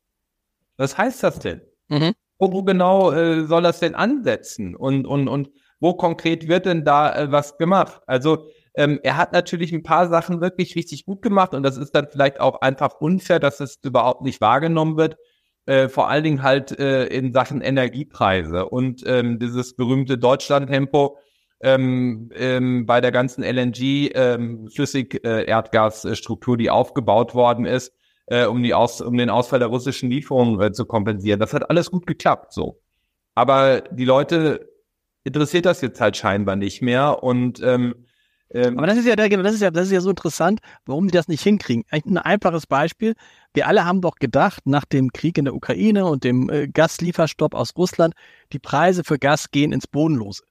[0.77, 1.61] Was heißt das denn?
[1.89, 2.13] Mhm.
[2.37, 4.75] Wo, wo genau äh, soll das denn ansetzen?
[4.75, 5.49] Und, und, und
[5.79, 8.01] wo konkret wird denn da äh, was gemacht?
[8.05, 11.93] Also ähm, er hat natürlich ein paar Sachen wirklich richtig gut gemacht und das ist
[11.93, 15.17] dann vielleicht auch einfach unfair, dass es überhaupt nicht wahrgenommen wird.
[15.65, 21.17] Äh, vor allen Dingen halt äh, in Sachen Energiepreise und ähm, dieses berühmte Deutschland-Tempo
[21.61, 27.93] ähm, ähm, bei der ganzen LNG ähm, Flüssig-Erdgasstruktur, die aufgebaut worden ist,
[28.25, 31.39] äh, um die Aus um den Ausfall der russischen Lieferungen äh, zu kompensieren.
[31.39, 32.81] Das hat alles gut geklappt, so.
[33.35, 34.69] Aber die Leute
[35.23, 38.07] interessiert das jetzt halt scheinbar nicht mehr und ähm,
[38.53, 41.13] ähm, Aber das ist ja, das ist ja, das ist ja so interessant, warum die
[41.13, 41.83] das nicht hinkriegen.
[41.89, 43.13] Ein einfaches Beispiel.
[43.53, 47.53] Wir alle haben doch gedacht, nach dem Krieg in der Ukraine und dem äh, Gaslieferstopp
[47.53, 48.13] aus Russland,
[48.51, 50.43] die Preise für Gas gehen ins Bodenlose.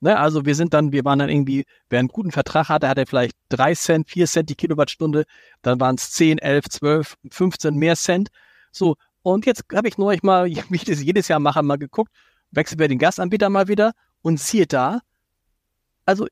[0.00, 2.98] Ne, also wir sind dann, wir waren dann irgendwie, wer einen guten Vertrag hatte, hat
[2.98, 5.24] er vielleicht drei Cent, vier Cent die Kilowattstunde,
[5.62, 8.28] dann waren es zehn, elf, zwölf, 15 mehr Cent.
[8.70, 12.12] So, und jetzt habe ich neulich mal, wie ich das jedes Jahr mache, mal geguckt,
[12.52, 13.92] wechseln wir den Gasanbieter mal wieder
[14.22, 15.00] und siehe da,
[16.08, 16.26] also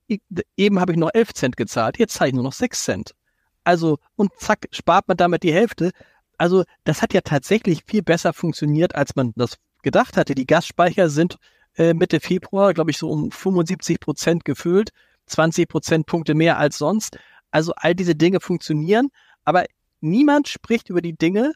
[0.56, 3.14] eben habe ich noch 11 Cent gezahlt, jetzt zahle ich nur noch 6 Cent.
[3.62, 5.90] Also, und zack, spart man damit die Hälfte.
[6.38, 10.34] Also, das hat ja tatsächlich viel besser funktioniert, als man das gedacht hatte.
[10.34, 11.36] Die Gasspeicher sind
[11.76, 14.92] äh, Mitte Februar, glaube ich, so um 75 Prozent gefüllt,
[15.26, 17.18] 20 Prozentpunkte mehr als sonst.
[17.50, 19.10] Also all diese Dinge funktionieren,
[19.44, 19.66] aber
[20.00, 21.52] niemand spricht über die Dinge,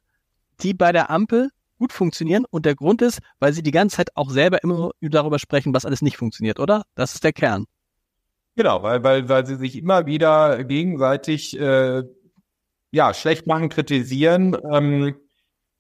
[0.60, 2.44] die bei der Ampel gut funktionieren.
[2.50, 5.86] Und der Grund ist, weil sie die ganze Zeit auch selber immer darüber sprechen, was
[5.86, 6.82] alles nicht funktioniert, oder?
[6.94, 7.64] Das ist der Kern.
[8.60, 12.02] Genau, weil, weil, weil sie sich immer wieder gegenseitig äh,
[12.90, 14.54] ja, schlecht machen, kritisieren.
[14.70, 15.14] Ähm,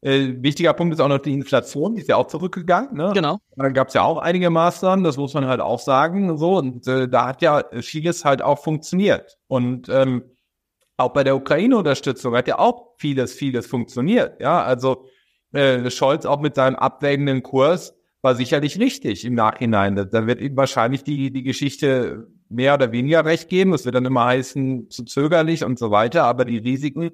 [0.00, 2.96] äh, wichtiger Punkt ist auch noch die Inflation, die ist ja auch zurückgegangen.
[2.96, 3.10] Ne?
[3.12, 3.36] Genau.
[3.54, 6.38] Da gab es ja auch einige Maßnahmen, das muss man halt auch sagen.
[6.38, 9.36] So, und äh, da hat ja vieles halt auch funktioniert.
[9.46, 10.22] Und ähm,
[10.96, 14.40] auch bei der Ukraine-Unterstützung hat ja auch vieles, vieles funktioniert.
[14.40, 15.04] Ja, also
[15.52, 19.96] äh, Scholz auch mit seinem abwägenden Kurs war sicherlich richtig im Nachhinein.
[20.10, 23.72] Da wird ihm wahrscheinlich die, die Geschichte mehr oder weniger recht geben.
[23.72, 26.24] Es wird dann immer heißen, zu zögerlich und so weiter.
[26.24, 27.12] Aber die Risiken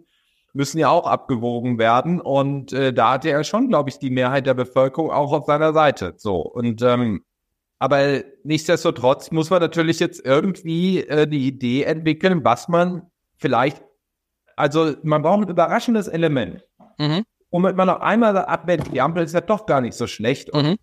[0.53, 2.21] müssen ja auch abgewogen werden.
[2.21, 5.73] Und äh, da hatte er schon, glaube ich, die Mehrheit der Bevölkerung auch auf seiner
[5.73, 6.15] Seite.
[6.17, 6.41] So.
[6.41, 7.23] Und ähm,
[7.79, 13.03] aber nichtsdestotrotz muss man natürlich jetzt irgendwie äh, die Idee entwickeln, was man
[13.37, 13.83] vielleicht,
[14.57, 16.67] also man braucht ein überraschendes Element.
[16.99, 17.25] Mhm.
[17.51, 20.53] Womit man noch einmal abwendet, die Ampel ist ja doch gar nicht so schlecht.
[20.55, 20.71] Mhm.
[20.71, 20.79] Und,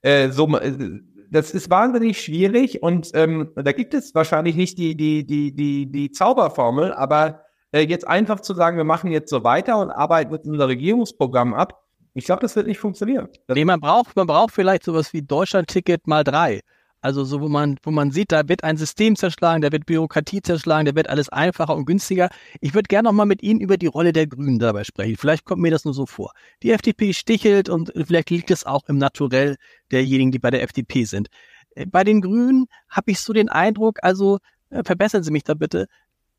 [0.00, 1.00] äh, so, äh,
[1.32, 5.90] das ist wahnsinnig schwierig und ähm, da gibt es wahrscheinlich nicht die, die, die, die,
[5.90, 10.30] die Zauberformel, aber äh, jetzt einfach zu sagen, wir machen jetzt so weiter und arbeiten
[10.30, 11.82] mit unser Regierungsprogramm ab,
[12.14, 13.28] ich glaube, das wird nicht funktionieren.
[13.48, 16.60] Nee, man braucht, man braucht vielleicht sowas wie Deutschland-Ticket mal drei.
[17.02, 20.40] Also so, wo man, wo man sieht, da wird ein System zerschlagen, da wird Bürokratie
[20.40, 22.30] zerschlagen, da wird alles einfacher und günstiger.
[22.60, 25.16] Ich würde gerne noch mal mit Ihnen über die Rolle der Grünen dabei sprechen.
[25.16, 26.32] Vielleicht kommt mir das nur so vor.
[26.62, 29.56] Die FDP stichelt und vielleicht liegt es auch im Naturell
[29.90, 31.28] derjenigen, die bei der FDP sind.
[31.74, 34.38] Äh, bei den Grünen habe ich so den Eindruck, also
[34.70, 35.88] äh, verbessern Sie mich da bitte,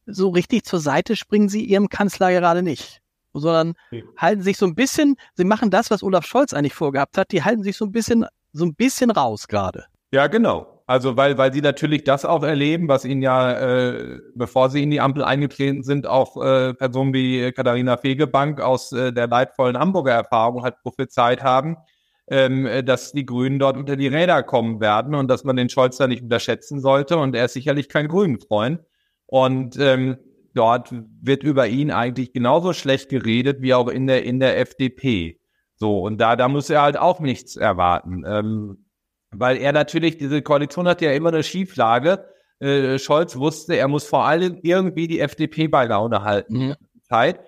[0.06, 3.02] so richtig zur Seite springen Sie Ihrem Kanzler gerade nicht
[3.34, 4.04] sondern okay.
[4.15, 7.43] halten sich so ein bisschen, sie machen das, was Olaf Scholz eigentlich vorgehabt hat, die
[7.43, 9.86] halten sich so ein bisschen, so ein bisschen raus gerade.
[10.13, 10.67] Ja, genau.
[10.86, 14.91] Also weil, weil sie natürlich das auch erleben, was ihnen ja, äh, bevor sie in
[14.91, 20.12] die Ampel eingetreten sind, auch äh, Personen wie Katharina Fegebank aus äh, der leidvollen Hamburger
[20.12, 21.78] Erfahrung halt prophezeit haben,
[22.28, 25.97] ähm, dass die Grünen dort unter die Räder kommen werden und dass man den Scholz
[25.97, 27.17] da nicht unterschätzen sollte.
[27.17, 28.82] Und er ist sicherlich kein Grünen-Freund.
[29.26, 30.17] Und ähm,
[30.54, 35.39] dort wird über ihn eigentlich genauso schlecht geredet wie auch in der in der FDP.
[35.76, 38.23] So und da da muss er halt auch nichts erwarten.
[38.28, 38.86] Ähm,
[39.34, 42.26] weil er natürlich, diese Koalition hat ja immer eine Schieflage.
[42.60, 46.67] Äh, Scholz wusste, er muss vor allem irgendwie die FDP bei Laune halten.
[46.67, 46.76] Mhm.
[47.04, 47.39] Zeit.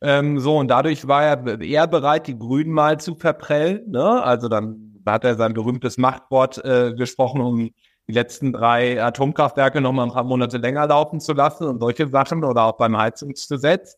[0.00, 3.90] Ähm, so, und dadurch war er eher bereit, die Grünen mal zu verprellen.
[3.90, 4.22] Ne?
[4.22, 7.70] Also dann hat er sein berühmtes Machtwort äh, gesprochen, um
[8.08, 12.08] die letzten drei Atomkraftwerke noch mal ein paar Monate länger laufen zu lassen und solche
[12.08, 13.96] Sachen oder auch beim Heizungsgesetz.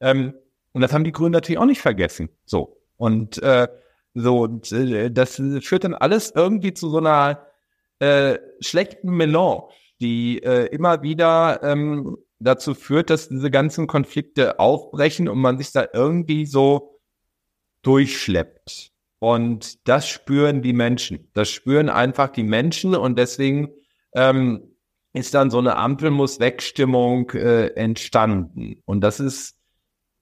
[0.00, 0.34] Ähm,
[0.72, 2.28] und das haben die Grünen natürlich auch nicht vergessen.
[2.44, 2.76] So.
[2.98, 3.66] Und äh,
[4.18, 7.46] so, und äh, das führt dann alles irgendwie zu so einer
[7.98, 9.64] äh, schlechten Melange,
[10.00, 15.70] die äh, immer wieder ähm, dazu führt, dass diese ganzen Konflikte aufbrechen und man sich
[15.70, 16.98] da irgendwie so
[17.82, 18.90] durchschleppt.
[19.18, 21.30] Und das spüren die Menschen.
[21.34, 23.68] Das spüren einfach die Menschen und deswegen
[24.14, 24.76] ähm,
[25.12, 28.80] ist dann so eine Ampel muss Wegstimmung äh, entstanden.
[28.86, 29.58] Und das ist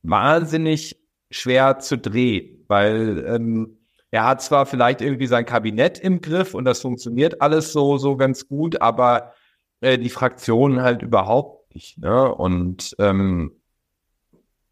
[0.02, 3.78] wahnsinnig schwer zu drehen, weil ähm,
[4.14, 8.16] er hat zwar vielleicht irgendwie sein Kabinett im Griff und das funktioniert alles so, so
[8.16, 9.32] ganz gut, aber
[9.80, 11.98] äh, die Fraktionen halt überhaupt nicht.
[11.98, 12.32] Ne?
[12.32, 13.60] Und ähm,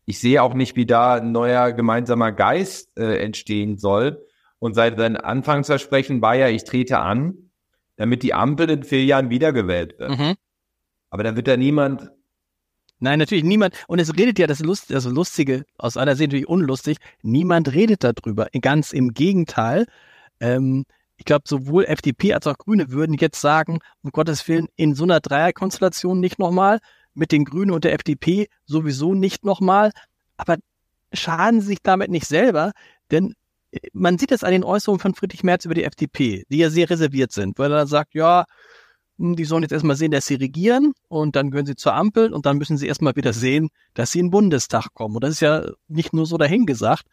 [0.04, 4.24] ich sehe auch nicht, wie da ein neuer gemeinsamer Geist äh, entstehen soll.
[4.60, 7.50] Und seit seinem Anfangsversprechen war ja, ich trete an,
[7.96, 10.20] damit die Ampel in vier Jahren wiedergewählt wird.
[10.20, 10.34] Mhm.
[11.10, 12.12] Aber dann wird da niemand
[13.02, 13.74] Nein, natürlich niemand.
[13.88, 18.04] Und es redet ja das, Lust, das Lustige, aus einer Sicht natürlich unlustig, niemand redet
[18.04, 18.46] darüber.
[18.60, 19.86] Ganz im Gegenteil.
[20.38, 20.84] Ähm,
[21.16, 25.02] ich glaube, sowohl FDP als auch Grüne würden jetzt sagen, um Gottes Willen, in so
[25.02, 26.78] einer Dreierkonstellation nicht nochmal,
[27.12, 29.90] mit den Grünen und der FDP sowieso nicht nochmal.
[30.36, 30.58] Aber
[31.12, 32.70] schaden sich damit nicht selber,
[33.10, 33.34] denn
[33.72, 36.70] äh, man sieht es an den Äußerungen von Friedrich Merz über die FDP, die ja
[36.70, 38.44] sehr reserviert sind, weil er dann sagt, ja,
[39.18, 42.46] die sollen jetzt erstmal sehen, dass sie regieren und dann gehören sie zur Ampel und
[42.46, 45.14] dann müssen sie erstmal wieder sehen, dass sie in den Bundestag kommen.
[45.16, 47.06] Und das ist ja nicht nur so dahingesagt,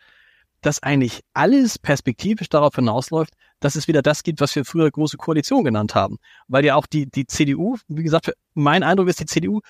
[0.62, 5.18] dass eigentlich alles perspektivisch darauf hinausläuft, dass es wieder das gibt, was wir früher große
[5.18, 6.18] Koalition genannt haben.
[6.48, 9.62] Weil ja auch die, die CDU, wie gesagt, mein Eindruck ist, die CDU,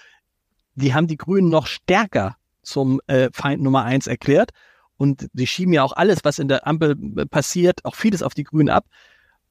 [0.75, 4.51] die haben die Grünen noch stärker zum äh, Feind Nummer eins erklärt.
[4.97, 8.33] Und sie schieben ja auch alles, was in der Ampel äh, passiert, auch vieles auf
[8.33, 8.85] die Grünen ab.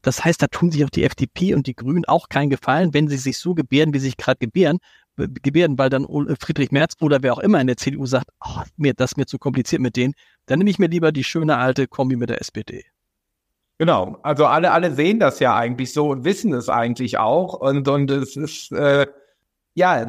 [0.02, 3.08] Das heißt, da tun sich auch die FDP und die Grünen auch keinen Gefallen, wenn
[3.08, 4.78] sie sich so gebären, wie sie sich gerade gebären,
[5.16, 6.06] gebären, weil dann
[6.40, 9.26] Friedrich Merz oder wer auch immer in der CDU sagt, oh, mir, das ist mir
[9.26, 10.14] zu kompliziert mit denen,
[10.46, 12.84] dann nehme ich mir lieber die schöne alte Kombi mit der SPD.
[13.78, 17.54] Genau, also alle, alle sehen das ja eigentlich so und wissen es eigentlich auch.
[17.54, 19.06] Und, und es ist, äh,
[19.74, 20.04] ja,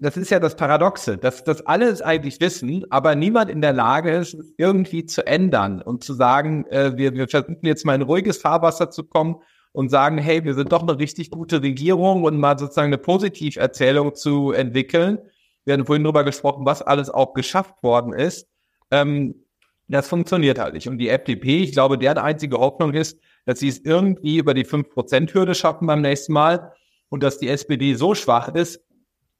[0.00, 4.10] das ist ja das Paradoxe, dass das alles eigentlich wissen, aber niemand in der Lage
[4.12, 8.38] ist, irgendwie zu ändern und zu sagen, äh, wir, wir versuchen jetzt mal in ruhiges
[8.38, 9.36] Fahrwasser zu kommen
[9.72, 14.14] und sagen, hey, wir sind doch eine richtig gute Regierung und mal sozusagen eine Positiverzählung
[14.14, 15.18] zu entwickeln.
[15.64, 18.48] Wir hatten vorhin darüber gesprochen, was alles auch geschafft worden ist.
[18.90, 19.34] Ähm,
[19.88, 20.88] das funktioniert halt nicht.
[20.88, 24.64] Und die FDP, ich glaube, deren einzige Hoffnung ist, dass sie es irgendwie über die
[24.64, 26.72] 5%-Hürde schaffen beim nächsten Mal
[27.08, 28.85] und dass die SPD so schwach ist,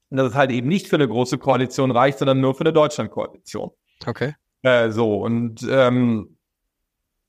[0.09, 2.73] und dass es halt eben nicht für eine große Koalition reicht, sondern nur für eine
[2.73, 3.71] Deutschlandkoalition.
[4.05, 4.35] Okay.
[4.61, 6.37] Äh, so, und ähm,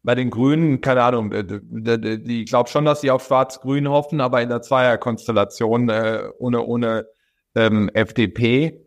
[0.02, 4.48] bei den Grünen, keine Ahnung, ich glaube schon, dass sie auf Schwarz-Grün hoffen, aber in
[4.48, 7.06] der Zweierkonstellation äh, ohne, ohne
[7.54, 8.84] ähm, FDP.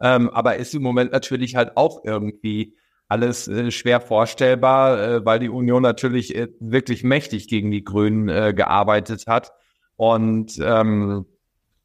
[0.00, 2.76] Ähm, aber ist im Moment natürlich halt auch irgendwie
[3.08, 8.28] alles äh, schwer vorstellbar, äh, weil die Union natürlich äh, wirklich mächtig gegen die Grünen
[8.28, 9.52] äh, gearbeitet hat.
[9.96, 11.26] Und ähm,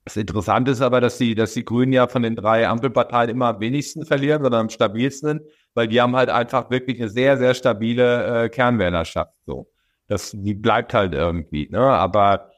[0.05, 3.47] das Interessante ist aber, dass die, dass die Grünen ja von den drei Ampelparteien immer
[3.47, 5.41] am wenigsten verlieren, sondern am stabilsten,
[5.73, 9.33] weil die haben halt einfach wirklich eine sehr, sehr stabile äh, Kernwählerschaft.
[9.45, 9.67] So,
[10.07, 11.67] das, die bleibt halt irgendwie.
[11.69, 11.79] Ne?
[11.79, 12.51] Aber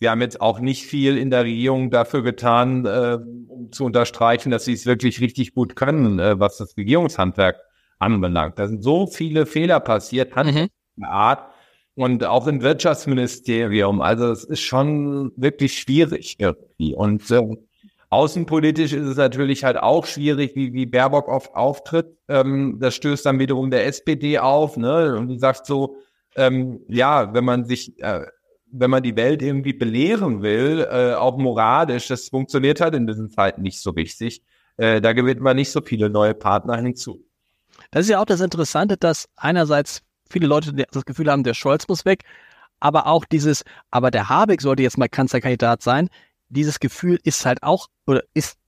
[0.00, 3.84] sie haben jetzt auch nicht viel in der Regierung dafür getan, äh, um um zu
[3.84, 7.60] unterstreichen, dass sie es wirklich richtig gut können, äh, was das Regierungshandwerk
[7.98, 8.58] anbelangt.
[8.58, 10.68] Da sind so viele Fehler passiert, mhm.
[11.02, 11.50] Art
[11.96, 14.00] und auch im Wirtschaftsministerium.
[14.00, 16.94] Also es ist schon wirklich schwierig irgendwie.
[16.94, 17.42] Und äh,
[18.10, 22.16] außenpolitisch ist es natürlich halt auch schwierig, wie, wie Baerbock oft auftritt.
[22.28, 25.16] Ähm, das stößt dann wiederum der SPD auf, ne?
[25.16, 25.96] Und die sagt so,
[26.36, 28.26] ähm, ja, wenn man sich äh,
[28.76, 33.30] wenn man die Welt irgendwie belehren will, äh, auch moralisch, das funktioniert halt in diesen
[33.30, 34.42] Zeiten nicht so richtig.
[34.76, 37.24] Äh, da gewinnt man nicht so viele neue Partner hinzu.
[37.92, 40.02] Das ist ja auch das Interessante, dass einerseits
[40.34, 42.24] viele Leute das Gefühl haben, der Scholz muss weg,
[42.80, 46.08] aber auch dieses, aber der Habeck sollte jetzt mal Kanzlerkandidat sein.
[46.48, 48.58] Dieses Gefühl ist halt auch oder ist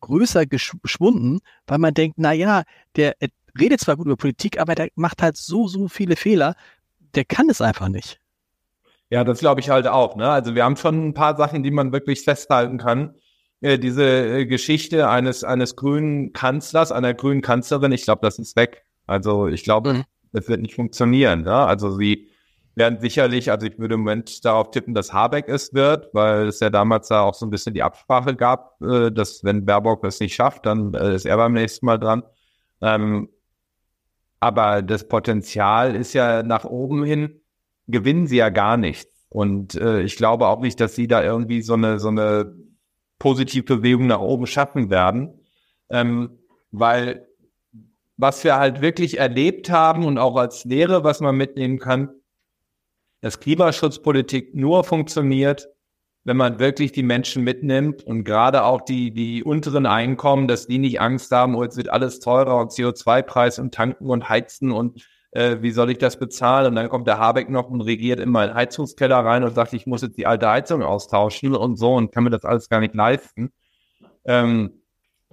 [0.00, 2.64] größer geschwunden, weil man denkt, na ja,
[2.96, 3.14] der
[3.58, 6.56] redet zwar gut über Politik, aber der macht halt so, so viele Fehler,
[7.14, 8.18] der kann es einfach nicht.
[9.10, 10.16] Ja, das glaube ich halt auch.
[10.16, 10.28] Ne?
[10.28, 13.14] Also wir haben schon ein paar Sachen, die man wirklich festhalten kann.
[13.60, 18.56] Äh, diese äh, Geschichte eines eines grünen Kanzlers, einer grünen Kanzlerin, ich glaube, das ist
[18.56, 18.84] weg.
[19.06, 20.04] Also ich glaube, mhm.
[20.32, 21.42] Das wird nicht funktionieren.
[21.42, 21.54] Ne?
[21.54, 22.28] Also sie
[22.74, 26.60] werden sicherlich, also ich würde im Moment darauf tippen, dass Habeck es wird, weil es
[26.60, 30.20] ja damals da auch so ein bisschen die Absprache gab, äh, dass wenn Baerbock es
[30.20, 32.22] nicht schafft, dann äh, ist er beim nächsten Mal dran.
[32.80, 33.28] Ähm,
[34.40, 37.42] aber das Potenzial ist ja nach oben hin
[37.88, 39.26] gewinnen sie ja gar nichts.
[39.28, 42.54] Und äh, ich glaube auch nicht, dass sie da irgendwie so eine, so eine
[43.18, 45.40] positive Bewegung nach oben schaffen werden.
[45.88, 46.38] Ähm,
[46.70, 47.28] weil
[48.16, 52.10] was wir halt wirklich erlebt haben und auch als Lehre, was man mitnehmen kann,
[53.20, 55.68] dass Klimaschutzpolitik nur funktioniert,
[56.24, 60.78] wenn man wirklich die Menschen mitnimmt und gerade auch die, die unteren Einkommen, dass die
[60.78, 65.04] nicht Angst haben, oh, jetzt wird alles teurer und CO2-Preis und tanken und heizen und
[65.32, 66.68] äh, wie soll ich das bezahlen?
[66.68, 69.86] Und dann kommt der Habeck noch und regiert in meinen Heizungskeller rein und sagt, ich
[69.86, 72.94] muss jetzt die alte Heizung austauschen und so und kann mir das alles gar nicht
[72.94, 73.50] leisten.
[74.24, 74.82] Ähm,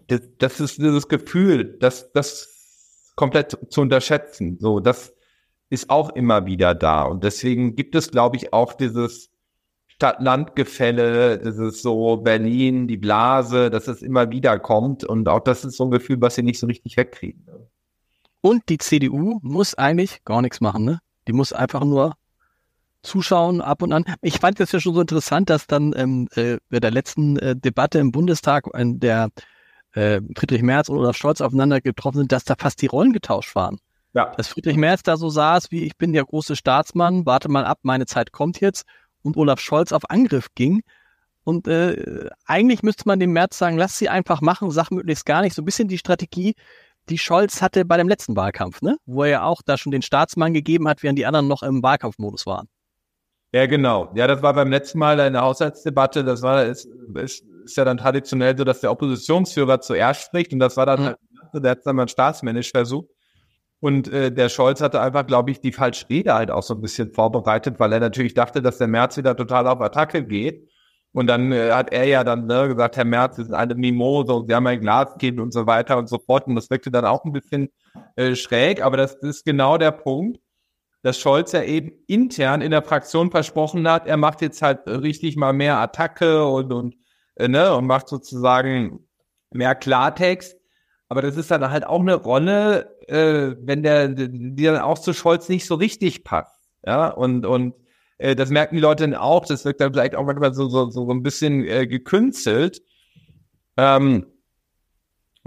[0.08, 2.59] das, das ist dieses Gefühl, das, das
[3.20, 4.58] komplett zu unterschätzen.
[4.62, 5.14] So, das
[5.70, 7.04] ist auch immer wieder da.
[7.04, 9.30] Und deswegen gibt es, glaube ich, auch dieses
[9.88, 15.04] Stadt-Land-Gefälle, dieses so Berlin, die Blase, dass es immer wieder kommt.
[15.04, 17.46] Und auch das ist so ein Gefühl, was sie nicht so richtig wegkriegen.
[18.40, 21.00] Und die CDU muss eigentlich gar nichts machen, ne?
[21.28, 22.14] Die muss einfach nur
[23.04, 24.06] zuschauen ab und an.
[24.22, 27.58] Ich fand das ja schon so interessant, dass dann ähm, äh, bei der letzten äh,
[27.58, 29.30] Debatte im Bundestag, in der
[29.94, 33.56] äh, Friedrich Merz und Olaf Scholz aufeinander getroffen sind, dass da fast die Rollen getauscht
[33.56, 33.80] waren.
[34.14, 34.34] Ja.
[34.36, 37.80] Dass Friedrich Merz da so saß, wie ich bin der große Staatsmann, warte mal ab,
[37.84, 38.86] meine Zeit kommt jetzt,
[39.22, 40.82] und Olaf Scholz auf Angriff ging.
[41.44, 45.42] Und äh, eigentlich müsste man dem Merz sagen, lass sie einfach machen, sag möglichst gar
[45.42, 45.56] nicht.
[45.56, 46.56] So ein bisschen die Strategie,
[47.10, 48.98] die Scholz hatte bei dem letzten Wahlkampf, ne?
[49.06, 51.82] Wo er ja auch da schon den Staatsmann gegeben hat, während die anderen noch im
[51.82, 52.68] Wahlkampfmodus waren.
[53.52, 54.12] Ja, genau.
[54.16, 56.24] Ja, das war beim letzten Mal in der Haushaltsdebatte.
[56.24, 60.60] Das war, ist, ist, ist ja dann traditionell so, dass der Oppositionsführer zuerst spricht und
[60.60, 61.06] das war dann mhm.
[61.06, 61.18] halt,
[61.54, 63.10] der hat dann mal staatsmännisch versucht.
[63.80, 66.82] Und äh, der Scholz hatte einfach, glaube ich, die falsche Rede halt auch so ein
[66.82, 70.70] bisschen vorbereitet, weil er natürlich dachte, dass der März wieder total auf Attacke geht.
[71.12, 74.34] Und dann äh, hat er ja dann ne, gesagt, Herr Merz, Sie sind eine Mimose
[74.34, 76.46] und Sie haben ein Glaskind und so weiter und so fort.
[76.46, 77.70] Und das wirkte dann auch ein bisschen
[78.16, 80.40] äh, schräg, aber das ist genau der Punkt,
[81.02, 85.38] dass Scholz ja eben intern in der Fraktion versprochen hat, er macht jetzt halt richtig
[85.38, 86.96] mal mehr Attacke und, und,
[87.36, 89.08] äh, ne, und macht sozusagen
[89.52, 90.58] mehr Klartext.
[91.08, 95.14] Aber das ist dann halt auch eine Rolle, äh, wenn der, die dann auch zu
[95.14, 96.70] Scholz nicht so richtig passt.
[96.86, 97.74] Ja, und, und
[98.20, 99.46] äh, das merken die Leute dann auch.
[99.46, 102.82] Das wirkt dann vielleicht auch manchmal so, so, so ein bisschen äh, gekünstelt.
[103.78, 104.28] Ähm,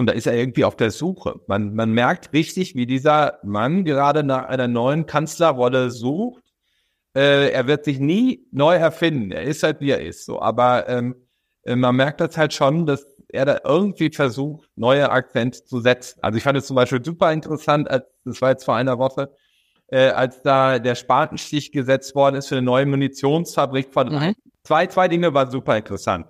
[0.02, 1.38] und da ist er irgendwie auf der Suche.
[1.46, 6.42] Man, man merkt richtig, wie dieser Mann gerade nach einer neuen Kanzlerrolle sucht.
[7.14, 9.30] Äh, er wird sich nie neu erfinden.
[9.30, 10.24] Er ist halt, wie er ist.
[10.24, 10.42] So.
[10.42, 11.14] Aber ähm,
[11.62, 16.18] äh, man merkt das halt schon, dass er da irgendwie versucht, neue Akzente zu setzen.
[16.20, 19.32] Also ich fand es zum Beispiel super interessant, als das war jetzt vor einer Woche,
[19.86, 24.34] äh, als da der Spatenstich gesetzt worden ist für eine neue Munitionsfabrik von mhm.
[24.64, 26.26] zwei, zwei Dinge waren super interessant.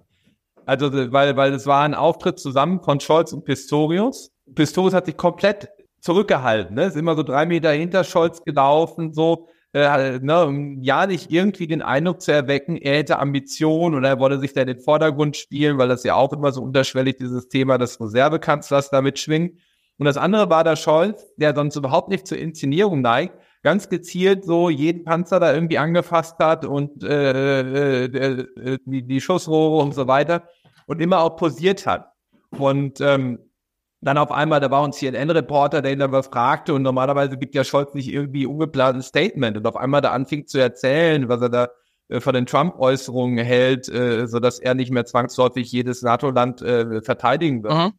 [0.67, 4.31] Also, weil, weil es war ein Auftritt zusammen von Scholz und Pistorius.
[4.55, 5.69] Pistorius hat sich komplett
[6.01, 6.87] zurückgehalten, ne?
[6.87, 11.67] Ist immer so drei Meter hinter Scholz gelaufen, so, äh, ne, um ja nicht irgendwie
[11.67, 15.37] den Eindruck zu erwecken, er hätte Ambitionen oder er wolle sich da in den Vordergrund
[15.37, 19.59] spielen, weil das ja auch immer so unterschwellig dieses Thema des Reservekanzlers da mitschwingt.
[19.99, 24.45] Und das andere war der Scholz, der sonst überhaupt nicht zur Inszenierung neigt, ganz gezielt
[24.45, 29.95] so jeden Panzer da irgendwie angefasst hat und äh, äh, äh, die, die Schussrohre und
[29.95, 30.49] so weiter
[30.87, 32.13] und immer auch posiert hat.
[32.51, 33.39] Und ähm,
[34.01, 37.63] dann auf einmal, da war ein CNN-Reporter, der ihn was fragte und normalerweise gibt ja
[37.63, 41.69] Scholz nicht irgendwie ungeplantes Statement und auf einmal da anfing zu erzählen, was er da
[42.09, 47.01] äh, von den Trump-Äußerungen hält, äh, so dass er nicht mehr zwangsläufig jedes NATO-Land äh,
[47.01, 47.75] verteidigen wird.
[47.75, 47.93] Mhm.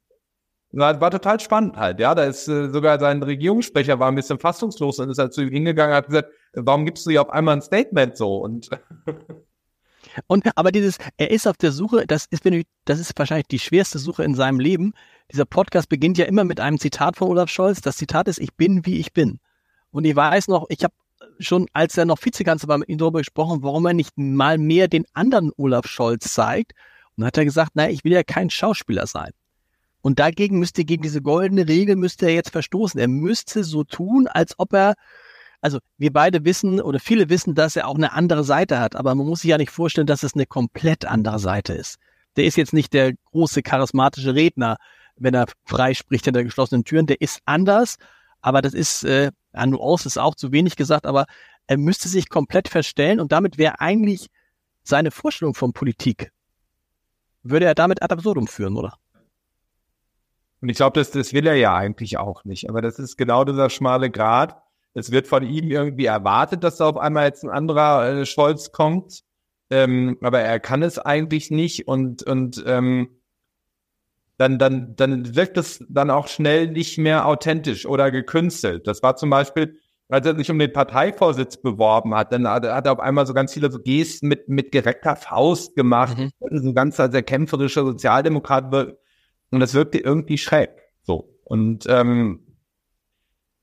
[0.74, 2.15] War, war total spannend halt, ja.
[2.15, 5.51] Da ist äh, sogar sein Regierungssprecher war ein bisschen fassungslos und ist halt zu ihm
[5.51, 8.38] hingegangen und hat gesagt, warum gibst du hier auf einmal ein Statement so?
[8.38, 8.69] Und
[10.28, 12.43] Und aber dieses, er ist auf der Suche, das ist,
[12.86, 14.93] das ist wahrscheinlich die schwerste Suche in seinem Leben.
[15.32, 17.82] Dieser Podcast beginnt ja immer mit einem Zitat von Olaf Scholz.
[17.82, 19.39] Das Zitat ist, ich bin, wie ich bin.
[19.91, 20.93] Und ich weiß noch, ich habe
[21.39, 24.88] schon, als er noch Vizekanzler war, mit ihm darüber gesprochen, warum er nicht mal mehr
[24.88, 26.74] den anderen Olaf Scholz zeigt.
[27.15, 29.32] Und dann hat er gesagt, naja, ich will ja kein Schauspieler sein.
[30.03, 32.99] Und dagegen müsste, gegen diese goldene Regel müsste er jetzt verstoßen.
[32.99, 34.95] Er müsste so tun, als ob er,
[35.61, 39.15] also wir beide wissen oder viele wissen, dass er auch eine andere Seite hat, aber
[39.15, 41.99] man muss sich ja nicht vorstellen, dass es eine komplett andere Seite ist.
[42.35, 44.75] Der ist jetzt nicht der große charismatische Redner,
[45.15, 47.07] wenn er frei spricht hinter geschlossenen Türen.
[47.07, 47.95] Der ist anders,
[48.41, 51.27] aber das ist, äh, ja, Nuance ist auch zu wenig gesagt, aber
[51.67, 54.27] er müsste sich komplett verstellen und damit wäre eigentlich
[54.83, 56.33] seine Vorstellung von Politik,
[57.41, 58.97] würde er damit ad absurdum führen, oder?
[60.64, 62.70] Und ich glaube, das, das will er ja eigentlich auch nicht.
[62.70, 64.55] Aber das ist genau dieser schmale Grad.
[64.93, 68.72] Es wird von ihm irgendwie erwartet, dass da auf einmal jetzt ein anderer äh, Scholz
[68.72, 69.24] kommt.
[69.70, 73.20] Ähm, aber er kann es eigentlich nicht und, und ähm,
[74.38, 78.88] dann, dann, dann wirkt es dann auch schnell nicht mehr authentisch oder gekünstelt.
[78.88, 82.89] Das war zum Beispiel, als er sich um den Parteivorsitz beworben hat, dann hat, er
[82.89, 86.32] auf einmal so ganz viele so Gesten mit, mit gereckter Faust gemacht, mhm.
[86.51, 88.72] so ganz als er kämpferischer Sozialdemokrat.
[89.53, 90.71] Und das wirkte irgendwie schräg.
[91.03, 91.37] So.
[91.43, 92.39] Und ähm,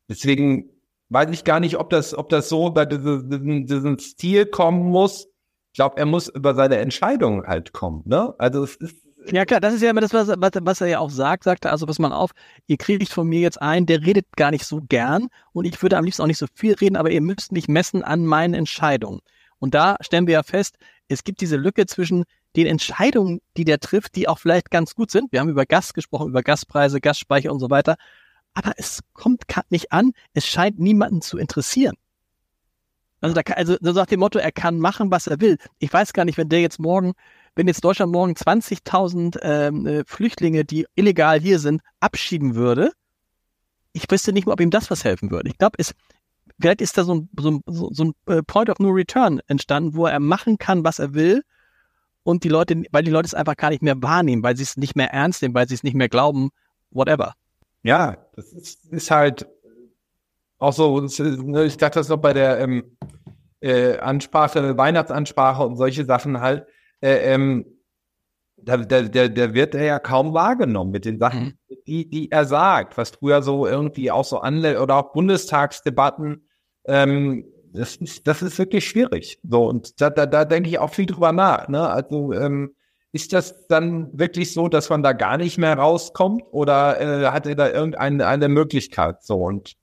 [0.09, 0.71] deswegen
[1.09, 4.89] weiß ich gar nicht, ob das, ob das so über diese, diesen, diesen Stil kommen
[4.89, 5.27] muss.
[5.73, 8.03] Ich glaube, er muss über seine Entscheidung halt kommen.
[8.07, 8.35] Ne?
[8.39, 8.97] Also es ist
[9.33, 11.65] ja klar, das ist ja immer das, was, was, was er ja auch sagt, sagt
[11.65, 12.31] er, also pass mal auf,
[12.69, 15.99] ihr kriegt von mir jetzt ein, der redet gar nicht so gern und ich würde
[15.99, 19.21] am liebsten auch nicht so viel reden, aber ihr müsst mich messen an meinen Entscheidungen.
[19.59, 20.77] Und da stellen wir ja fest,
[21.09, 22.25] es gibt diese Lücke zwischen
[22.57, 25.33] den Entscheidungen, die der trifft, die auch vielleicht ganz gut sind.
[25.33, 27.97] Wir haben über Gas gesprochen, über Gaspreise, Gasspeicher und so weiter.
[28.55, 31.95] Aber es kommt nicht an, es scheint niemanden zu interessieren.
[33.21, 35.59] Also, da also so nach dem Motto, er kann machen, was er will.
[35.79, 37.13] Ich weiß gar nicht, wenn der jetzt morgen
[37.55, 42.93] wenn jetzt Deutschland morgen 20.000 ähm, äh, Flüchtlinge, die illegal hier sind, abschieben würde,
[43.93, 45.51] ich wüsste nicht mehr, ob ihm das was helfen würde.
[45.51, 45.95] Ich glaube, es
[46.61, 49.95] vielleicht ist da so ein, so, ein, so ein äh, Point of No Return entstanden,
[49.95, 51.43] wo er machen kann, was er will
[52.23, 54.77] und die Leute, weil die Leute es einfach gar nicht mehr wahrnehmen, weil sie es
[54.77, 56.51] nicht mehr ernst nehmen, weil sie es nicht mehr glauben,
[56.91, 57.35] whatever.
[57.83, 59.49] Ja, das ist, ist halt
[60.59, 62.97] auch so, ne, ich dachte das noch bei der ähm,
[63.61, 66.67] äh, Ansprache, Weihnachtsansprache und solche Sachen halt,
[67.01, 67.65] äh, ähm,
[68.63, 71.77] da, da, da, da wird er ja kaum wahrgenommen mit den Sachen, mhm.
[71.87, 76.47] die, die er sagt, was früher so irgendwie auch so anle oder auch Bundestagsdebatten,
[76.85, 79.39] ähm, das ist, das ist wirklich schwierig.
[79.43, 81.69] So, und da, da, da denke ich auch viel drüber nach.
[81.69, 81.89] Ne?
[81.89, 82.75] Also ähm,
[83.13, 87.47] ist das dann wirklich so, dass man da gar nicht mehr rauskommt oder äh, hat
[87.47, 89.23] er da irgendeine eine Möglichkeit?
[89.23, 89.77] So und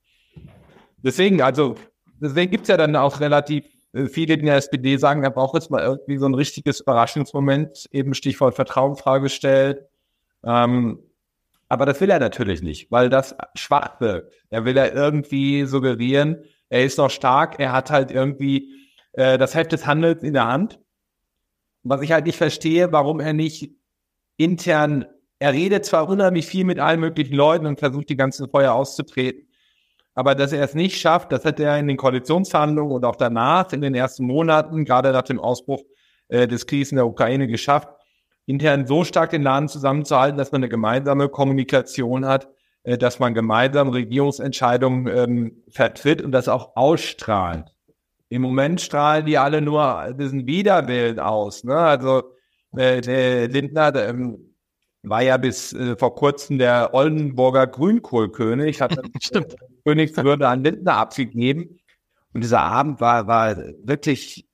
[0.98, 1.76] deswegen, also
[2.22, 5.72] deswegen gibt's ja dann auch relativ äh, viele in der SPD sagen, er braucht jetzt
[5.72, 9.82] mal irgendwie so ein richtiges Überraschungsmoment, eben Stichwort Vertrauensfrage stellt.
[10.44, 11.00] Ähm,
[11.70, 14.34] aber das will er natürlich nicht, weil das schwach wirkt.
[14.50, 18.74] Er will ja irgendwie suggerieren, er ist noch stark, er hat halt irgendwie
[19.14, 20.80] äh, das Heft des Handels in der Hand.
[21.84, 23.72] Was ich halt nicht verstehe, warum er nicht
[24.38, 25.06] intern,
[25.40, 29.48] er redet zwar unheimlich viel mit allen möglichen Leuten und versucht die ganzen Feuer auszutreten,
[30.18, 33.72] aber dass er es nicht schafft, das hat er in den Koalitionsverhandlungen und auch danach
[33.72, 35.84] in den ersten Monaten, gerade nach dem Ausbruch
[36.30, 37.90] äh, des Krieges in der Ukraine geschafft,
[38.48, 42.50] intern so stark den Laden zusammenzuhalten, dass man eine gemeinsame Kommunikation hat,
[42.88, 47.76] äh, dass man gemeinsam Regierungsentscheidungen ähm, vertritt und das auch ausstrahlt.
[48.30, 51.66] Im Moment strahlen die alle nur diesen Widerwillen aus.
[51.66, 51.76] Ne?
[51.76, 52.24] Also
[52.78, 54.56] äh, der Lindner ähm,
[55.04, 59.58] war ja bis äh, vor kurzem der Oldenburger Grünkohlkönig, hat Stimmt.
[59.84, 61.80] Königswürde an Lindner abgegeben.
[62.34, 64.48] Und dieser Abend war, war wirklich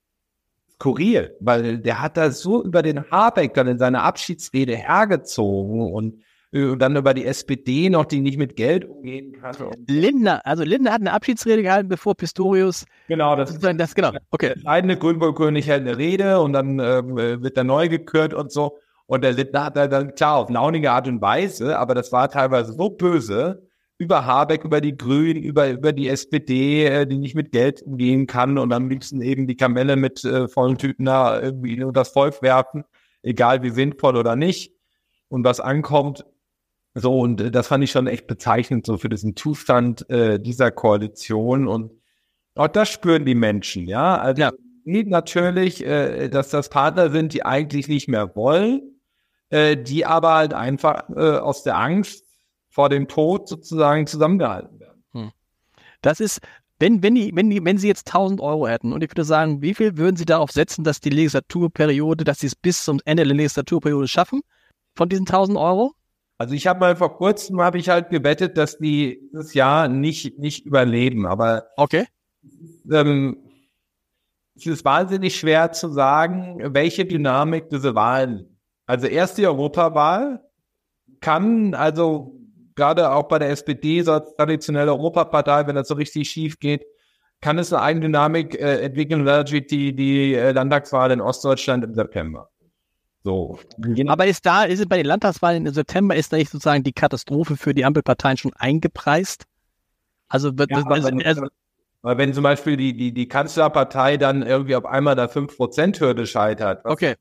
[0.72, 6.24] skurril, weil der hat da so über den Habeck dann in seiner Abschiedsrede hergezogen und,
[6.54, 9.56] und dann über die SPD noch, die nicht mit Geld umgehen kann.
[9.88, 12.84] Lindner, also Lindner hat eine Abschiedsrede gehalten, bevor Pistorius.
[13.08, 14.12] Genau, das, ist das genau.
[14.30, 14.54] Okay.
[14.62, 18.78] Der eigene Grünkohlkönig hält eine Rede und dann äh, wird er neu gekürt und so.
[19.06, 22.72] Und der Lindner hat dann klar auf launige Art und Weise, aber das war teilweise
[22.72, 23.66] so böse,
[23.98, 28.26] über Habeck, über die Grünen, über, über die SPD, äh, die nicht mit Geld umgehen
[28.26, 32.10] kann und am liebsten eben die Kamelle mit äh, vollen Tüten da irgendwie unter das
[32.10, 32.84] Volk werfen,
[33.22, 34.72] egal wie sinnvoll oder nicht.
[35.28, 36.24] Und was ankommt,
[36.94, 40.70] so, und äh, das fand ich schon echt bezeichnend so für diesen Zustand äh, dieser
[40.70, 41.66] Koalition.
[41.66, 41.92] Und
[42.54, 44.16] auch das spüren die Menschen, ja.
[44.16, 44.52] Also ja.
[44.84, 49.00] natürlich, äh, dass das Partner sind, die eigentlich nicht mehr wollen,
[49.50, 52.24] äh, die aber halt einfach äh, aus der Angst
[52.70, 55.04] vor dem Tod sozusagen zusammengehalten werden.
[55.12, 55.32] Hm.
[56.00, 56.40] Das ist,
[56.78, 59.62] wenn, wenn, die, wenn, die, wenn Sie jetzt 1000 Euro hätten und ich würde sagen,
[59.62, 63.24] wie viel würden Sie darauf setzen, dass die Legislaturperiode, dass Sie es bis zum Ende
[63.24, 64.42] der Legislaturperiode schaffen
[64.96, 65.94] von diesen 1000 Euro?
[66.38, 70.38] Also ich habe mal vor kurzem habe ich halt gewettet, dass die das Jahr nicht
[70.38, 72.06] nicht überleben, aber okay.
[72.90, 73.38] Ähm,
[74.56, 78.58] es ist wahnsinnig schwer zu sagen, welche Dynamik diese Wahlen.
[78.86, 80.42] Also erst die Europawahl
[81.20, 82.34] kann also
[82.74, 86.84] gerade auch bei der SPD, so als traditionelle Europapartei, wenn das so richtig schief geht,
[87.40, 91.94] kann es eine eigene Dynamik äh, entwickeln, relativ die, die äh, Landtagswahl in Ostdeutschland im
[91.94, 92.50] September.
[93.24, 93.58] So.
[94.06, 96.92] Aber ist da, ist es bei den Landtagswahlen im September, ist da nicht sozusagen die
[96.92, 99.44] Katastrophe für die Ampelparteien schon eingepreist?
[100.28, 101.46] Also, wird, ja, also, also,
[102.02, 106.84] weil wenn zum Beispiel die, die, die Kanzlerpartei dann irgendwie auf einmal der 5%-Hürde scheitert,
[106.84, 107.14] okay.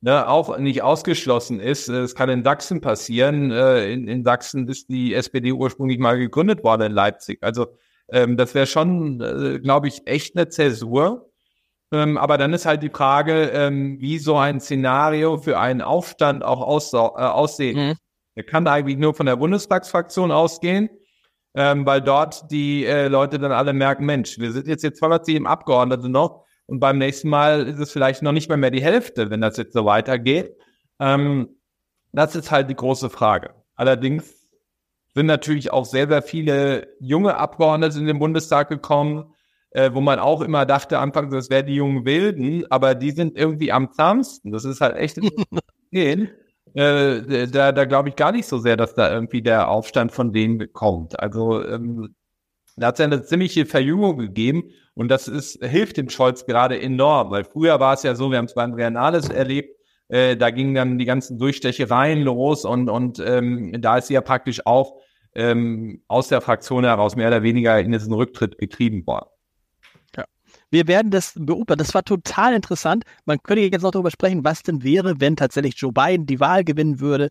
[0.00, 3.52] ne, auch nicht ausgeschlossen ist, es kann in Sachsen passieren.
[3.52, 7.38] Äh, in, in Sachsen ist die SPD ursprünglich mal gegründet worden in Leipzig.
[7.42, 7.68] Also
[8.08, 11.30] ähm, das wäre schon, äh, glaube ich, echt eine Zäsur.
[11.92, 16.44] Ähm, aber dann ist halt die Frage, ähm, wie so ein Szenario für einen Aufstand
[16.44, 17.90] auch aus, äh, aussehen.
[17.90, 17.94] Mhm.
[18.34, 20.90] Er kann eigentlich nur von der Bundestagsfraktion ausgehen,
[21.54, 25.46] ähm, weil dort die äh, Leute dann alle merken, Mensch, wir sind jetzt jetzt 207
[25.46, 29.30] Abgeordnete noch und beim nächsten Mal ist es vielleicht noch nicht mal mehr die Hälfte,
[29.30, 30.56] wenn das jetzt so weitergeht.
[30.98, 31.48] Ähm,
[32.12, 33.54] das ist halt die große Frage.
[33.76, 34.48] Allerdings
[35.14, 39.32] sind natürlich auch sehr, sehr viele junge Abgeordnete in den Bundestag gekommen,
[39.70, 43.36] äh, wo man auch immer dachte, anfangs, das wären die jungen Wilden, aber die sind
[43.36, 44.52] irgendwie am zahmsten.
[44.52, 45.18] Das ist halt echt
[45.90, 46.30] gehen.
[46.74, 50.32] Äh, da da glaube ich gar nicht so sehr, dass da irgendwie der Aufstand von
[50.32, 51.18] denen kommt.
[51.20, 52.14] Also ähm,
[52.76, 56.80] da hat es ja eine ziemliche Verjüngung gegeben und das ist, hilft dem Scholz gerade
[56.80, 59.76] enorm, weil früher war es ja so, wir haben es bei Andrea Nahles erlebt,
[60.08, 64.20] äh, da gingen dann die ganzen Durchstechereien los und, und ähm, da ist sie ja
[64.20, 65.00] praktisch auch
[65.34, 69.28] ähm, aus der Fraktion heraus mehr oder weniger in diesen Rücktritt getrieben worden.
[70.76, 71.78] Wir werden das beobachten.
[71.78, 73.04] Das war total interessant.
[73.24, 76.64] Man könnte jetzt noch darüber sprechen, was denn wäre, wenn tatsächlich Joe Biden die Wahl
[76.64, 77.30] gewinnen würde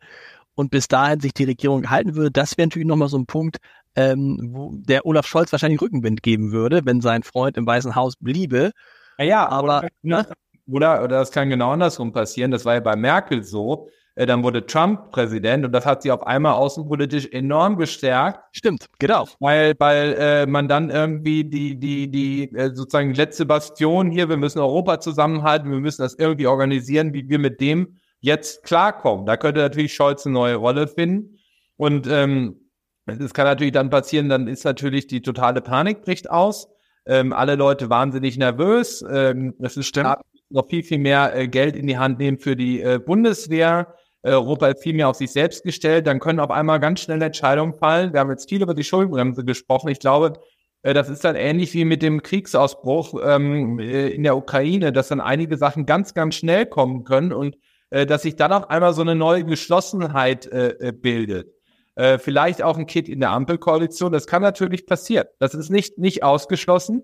[0.55, 2.31] und bis dahin sich die Regierung gehalten würde.
[2.31, 3.57] Das wäre natürlich nochmal so ein Punkt,
[3.95, 8.15] ähm, wo der Olaf Scholz wahrscheinlich Rückenwind geben würde, wenn sein Freund im Weißen Haus
[8.19, 8.71] bliebe.
[9.19, 10.27] Ja, aber oder, ne?
[10.65, 12.49] oder, oder das kann genau andersrum passieren.
[12.49, 13.89] Das war ja bei Merkel so.
[14.15, 18.39] Äh, dann wurde Trump Präsident und das hat sie auf einmal außenpolitisch enorm gestärkt.
[18.51, 19.27] Stimmt, genau.
[19.39, 24.37] Weil, weil äh, man dann irgendwie die, die, die äh, sozusagen letzte Bastion hier, wir
[24.37, 29.25] müssen Europa zusammenhalten, wir müssen das irgendwie organisieren, wie wir mit dem jetzt klarkommen.
[29.25, 31.37] Da könnte natürlich Scholz eine neue Rolle finden.
[31.77, 32.71] Und ähm,
[33.05, 36.67] es kann natürlich dann passieren, dann ist natürlich die totale Panik bricht aus.
[37.05, 39.05] Ähm, alle Leute wahnsinnig nervös.
[39.07, 40.15] Ähm, es ist Stimmt.
[40.49, 43.93] noch viel, viel mehr äh, Geld in die Hand nehmen für die äh, Bundeswehr.
[44.33, 47.73] Europa ist viel mehr auf sich selbst gestellt, dann können auf einmal ganz schnell Entscheidungen
[47.73, 48.13] fallen.
[48.13, 49.89] Wir haben jetzt viel über die Schuldenbremse gesprochen.
[49.89, 50.33] Ich glaube,
[50.81, 55.09] äh, das ist dann ähnlich wie mit dem Kriegsausbruch ähm, äh, in der Ukraine, dass
[55.09, 57.57] dann einige Sachen ganz, ganz schnell kommen können und
[57.89, 61.53] äh, dass sich dann auf einmal so eine neue Geschlossenheit äh, bildet.
[61.95, 64.11] Äh, vielleicht auch ein Kit in der Ampelkoalition.
[64.11, 65.27] Das kann natürlich passieren.
[65.39, 67.03] Das ist nicht, nicht ausgeschlossen,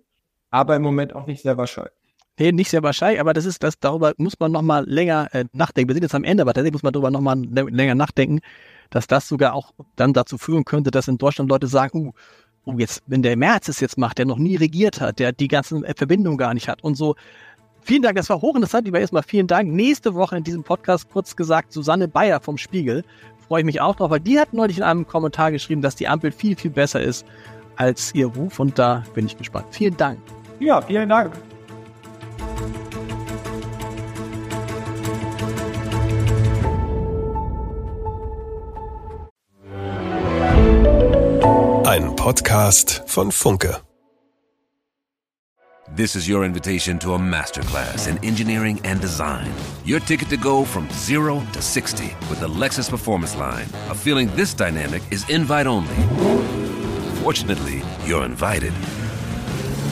[0.49, 2.00] aber im Moment auch nicht sehr wahrscheinlich.
[2.41, 5.89] Nee, nicht sehr wahrscheinlich, aber das ist das, darüber muss man nochmal länger äh, nachdenken.
[5.89, 8.39] Wir sind jetzt am Ende, aber tatsächlich muss man darüber nochmal länger nachdenken,
[8.89, 12.11] dass das sogar auch dann dazu führen könnte, dass in Deutschland Leute sagen, uh,
[12.65, 15.47] oh, jetzt, wenn der März es jetzt macht, der noch nie regiert hat, der die
[15.47, 17.13] ganzen Verbindungen gar nicht hat und so.
[17.83, 19.71] Vielen Dank, das war hochinteressant, lieber erstmal vielen Dank.
[19.71, 23.03] Nächste Woche in diesem Podcast kurz gesagt Susanne Bayer vom Spiegel.
[23.47, 26.07] Freue ich mich auch drauf, weil die hat neulich in einem Kommentar geschrieben, dass die
[26.07, 27.23] Ampel viel, viel besser ist
[27.75, 29.67] als ihr Ruf und da bin ich gespannt.
[29.69, 30.17] Vielen Dank.
[30.59, 31.33] Ja, vielen Dank.
[41.85, 43.81] Ein Podcast von Funke.
[45.93, 49.51] This is your invitation to a masterclass in engineering and design.
[49.83, 53.67] Your ticket to go from zero to 60 with the Lexus Performance Line.
[53.89, 55.93] A feeling this dynamic is invite only.
[57.23, 58.71] Fortunately, you're invited.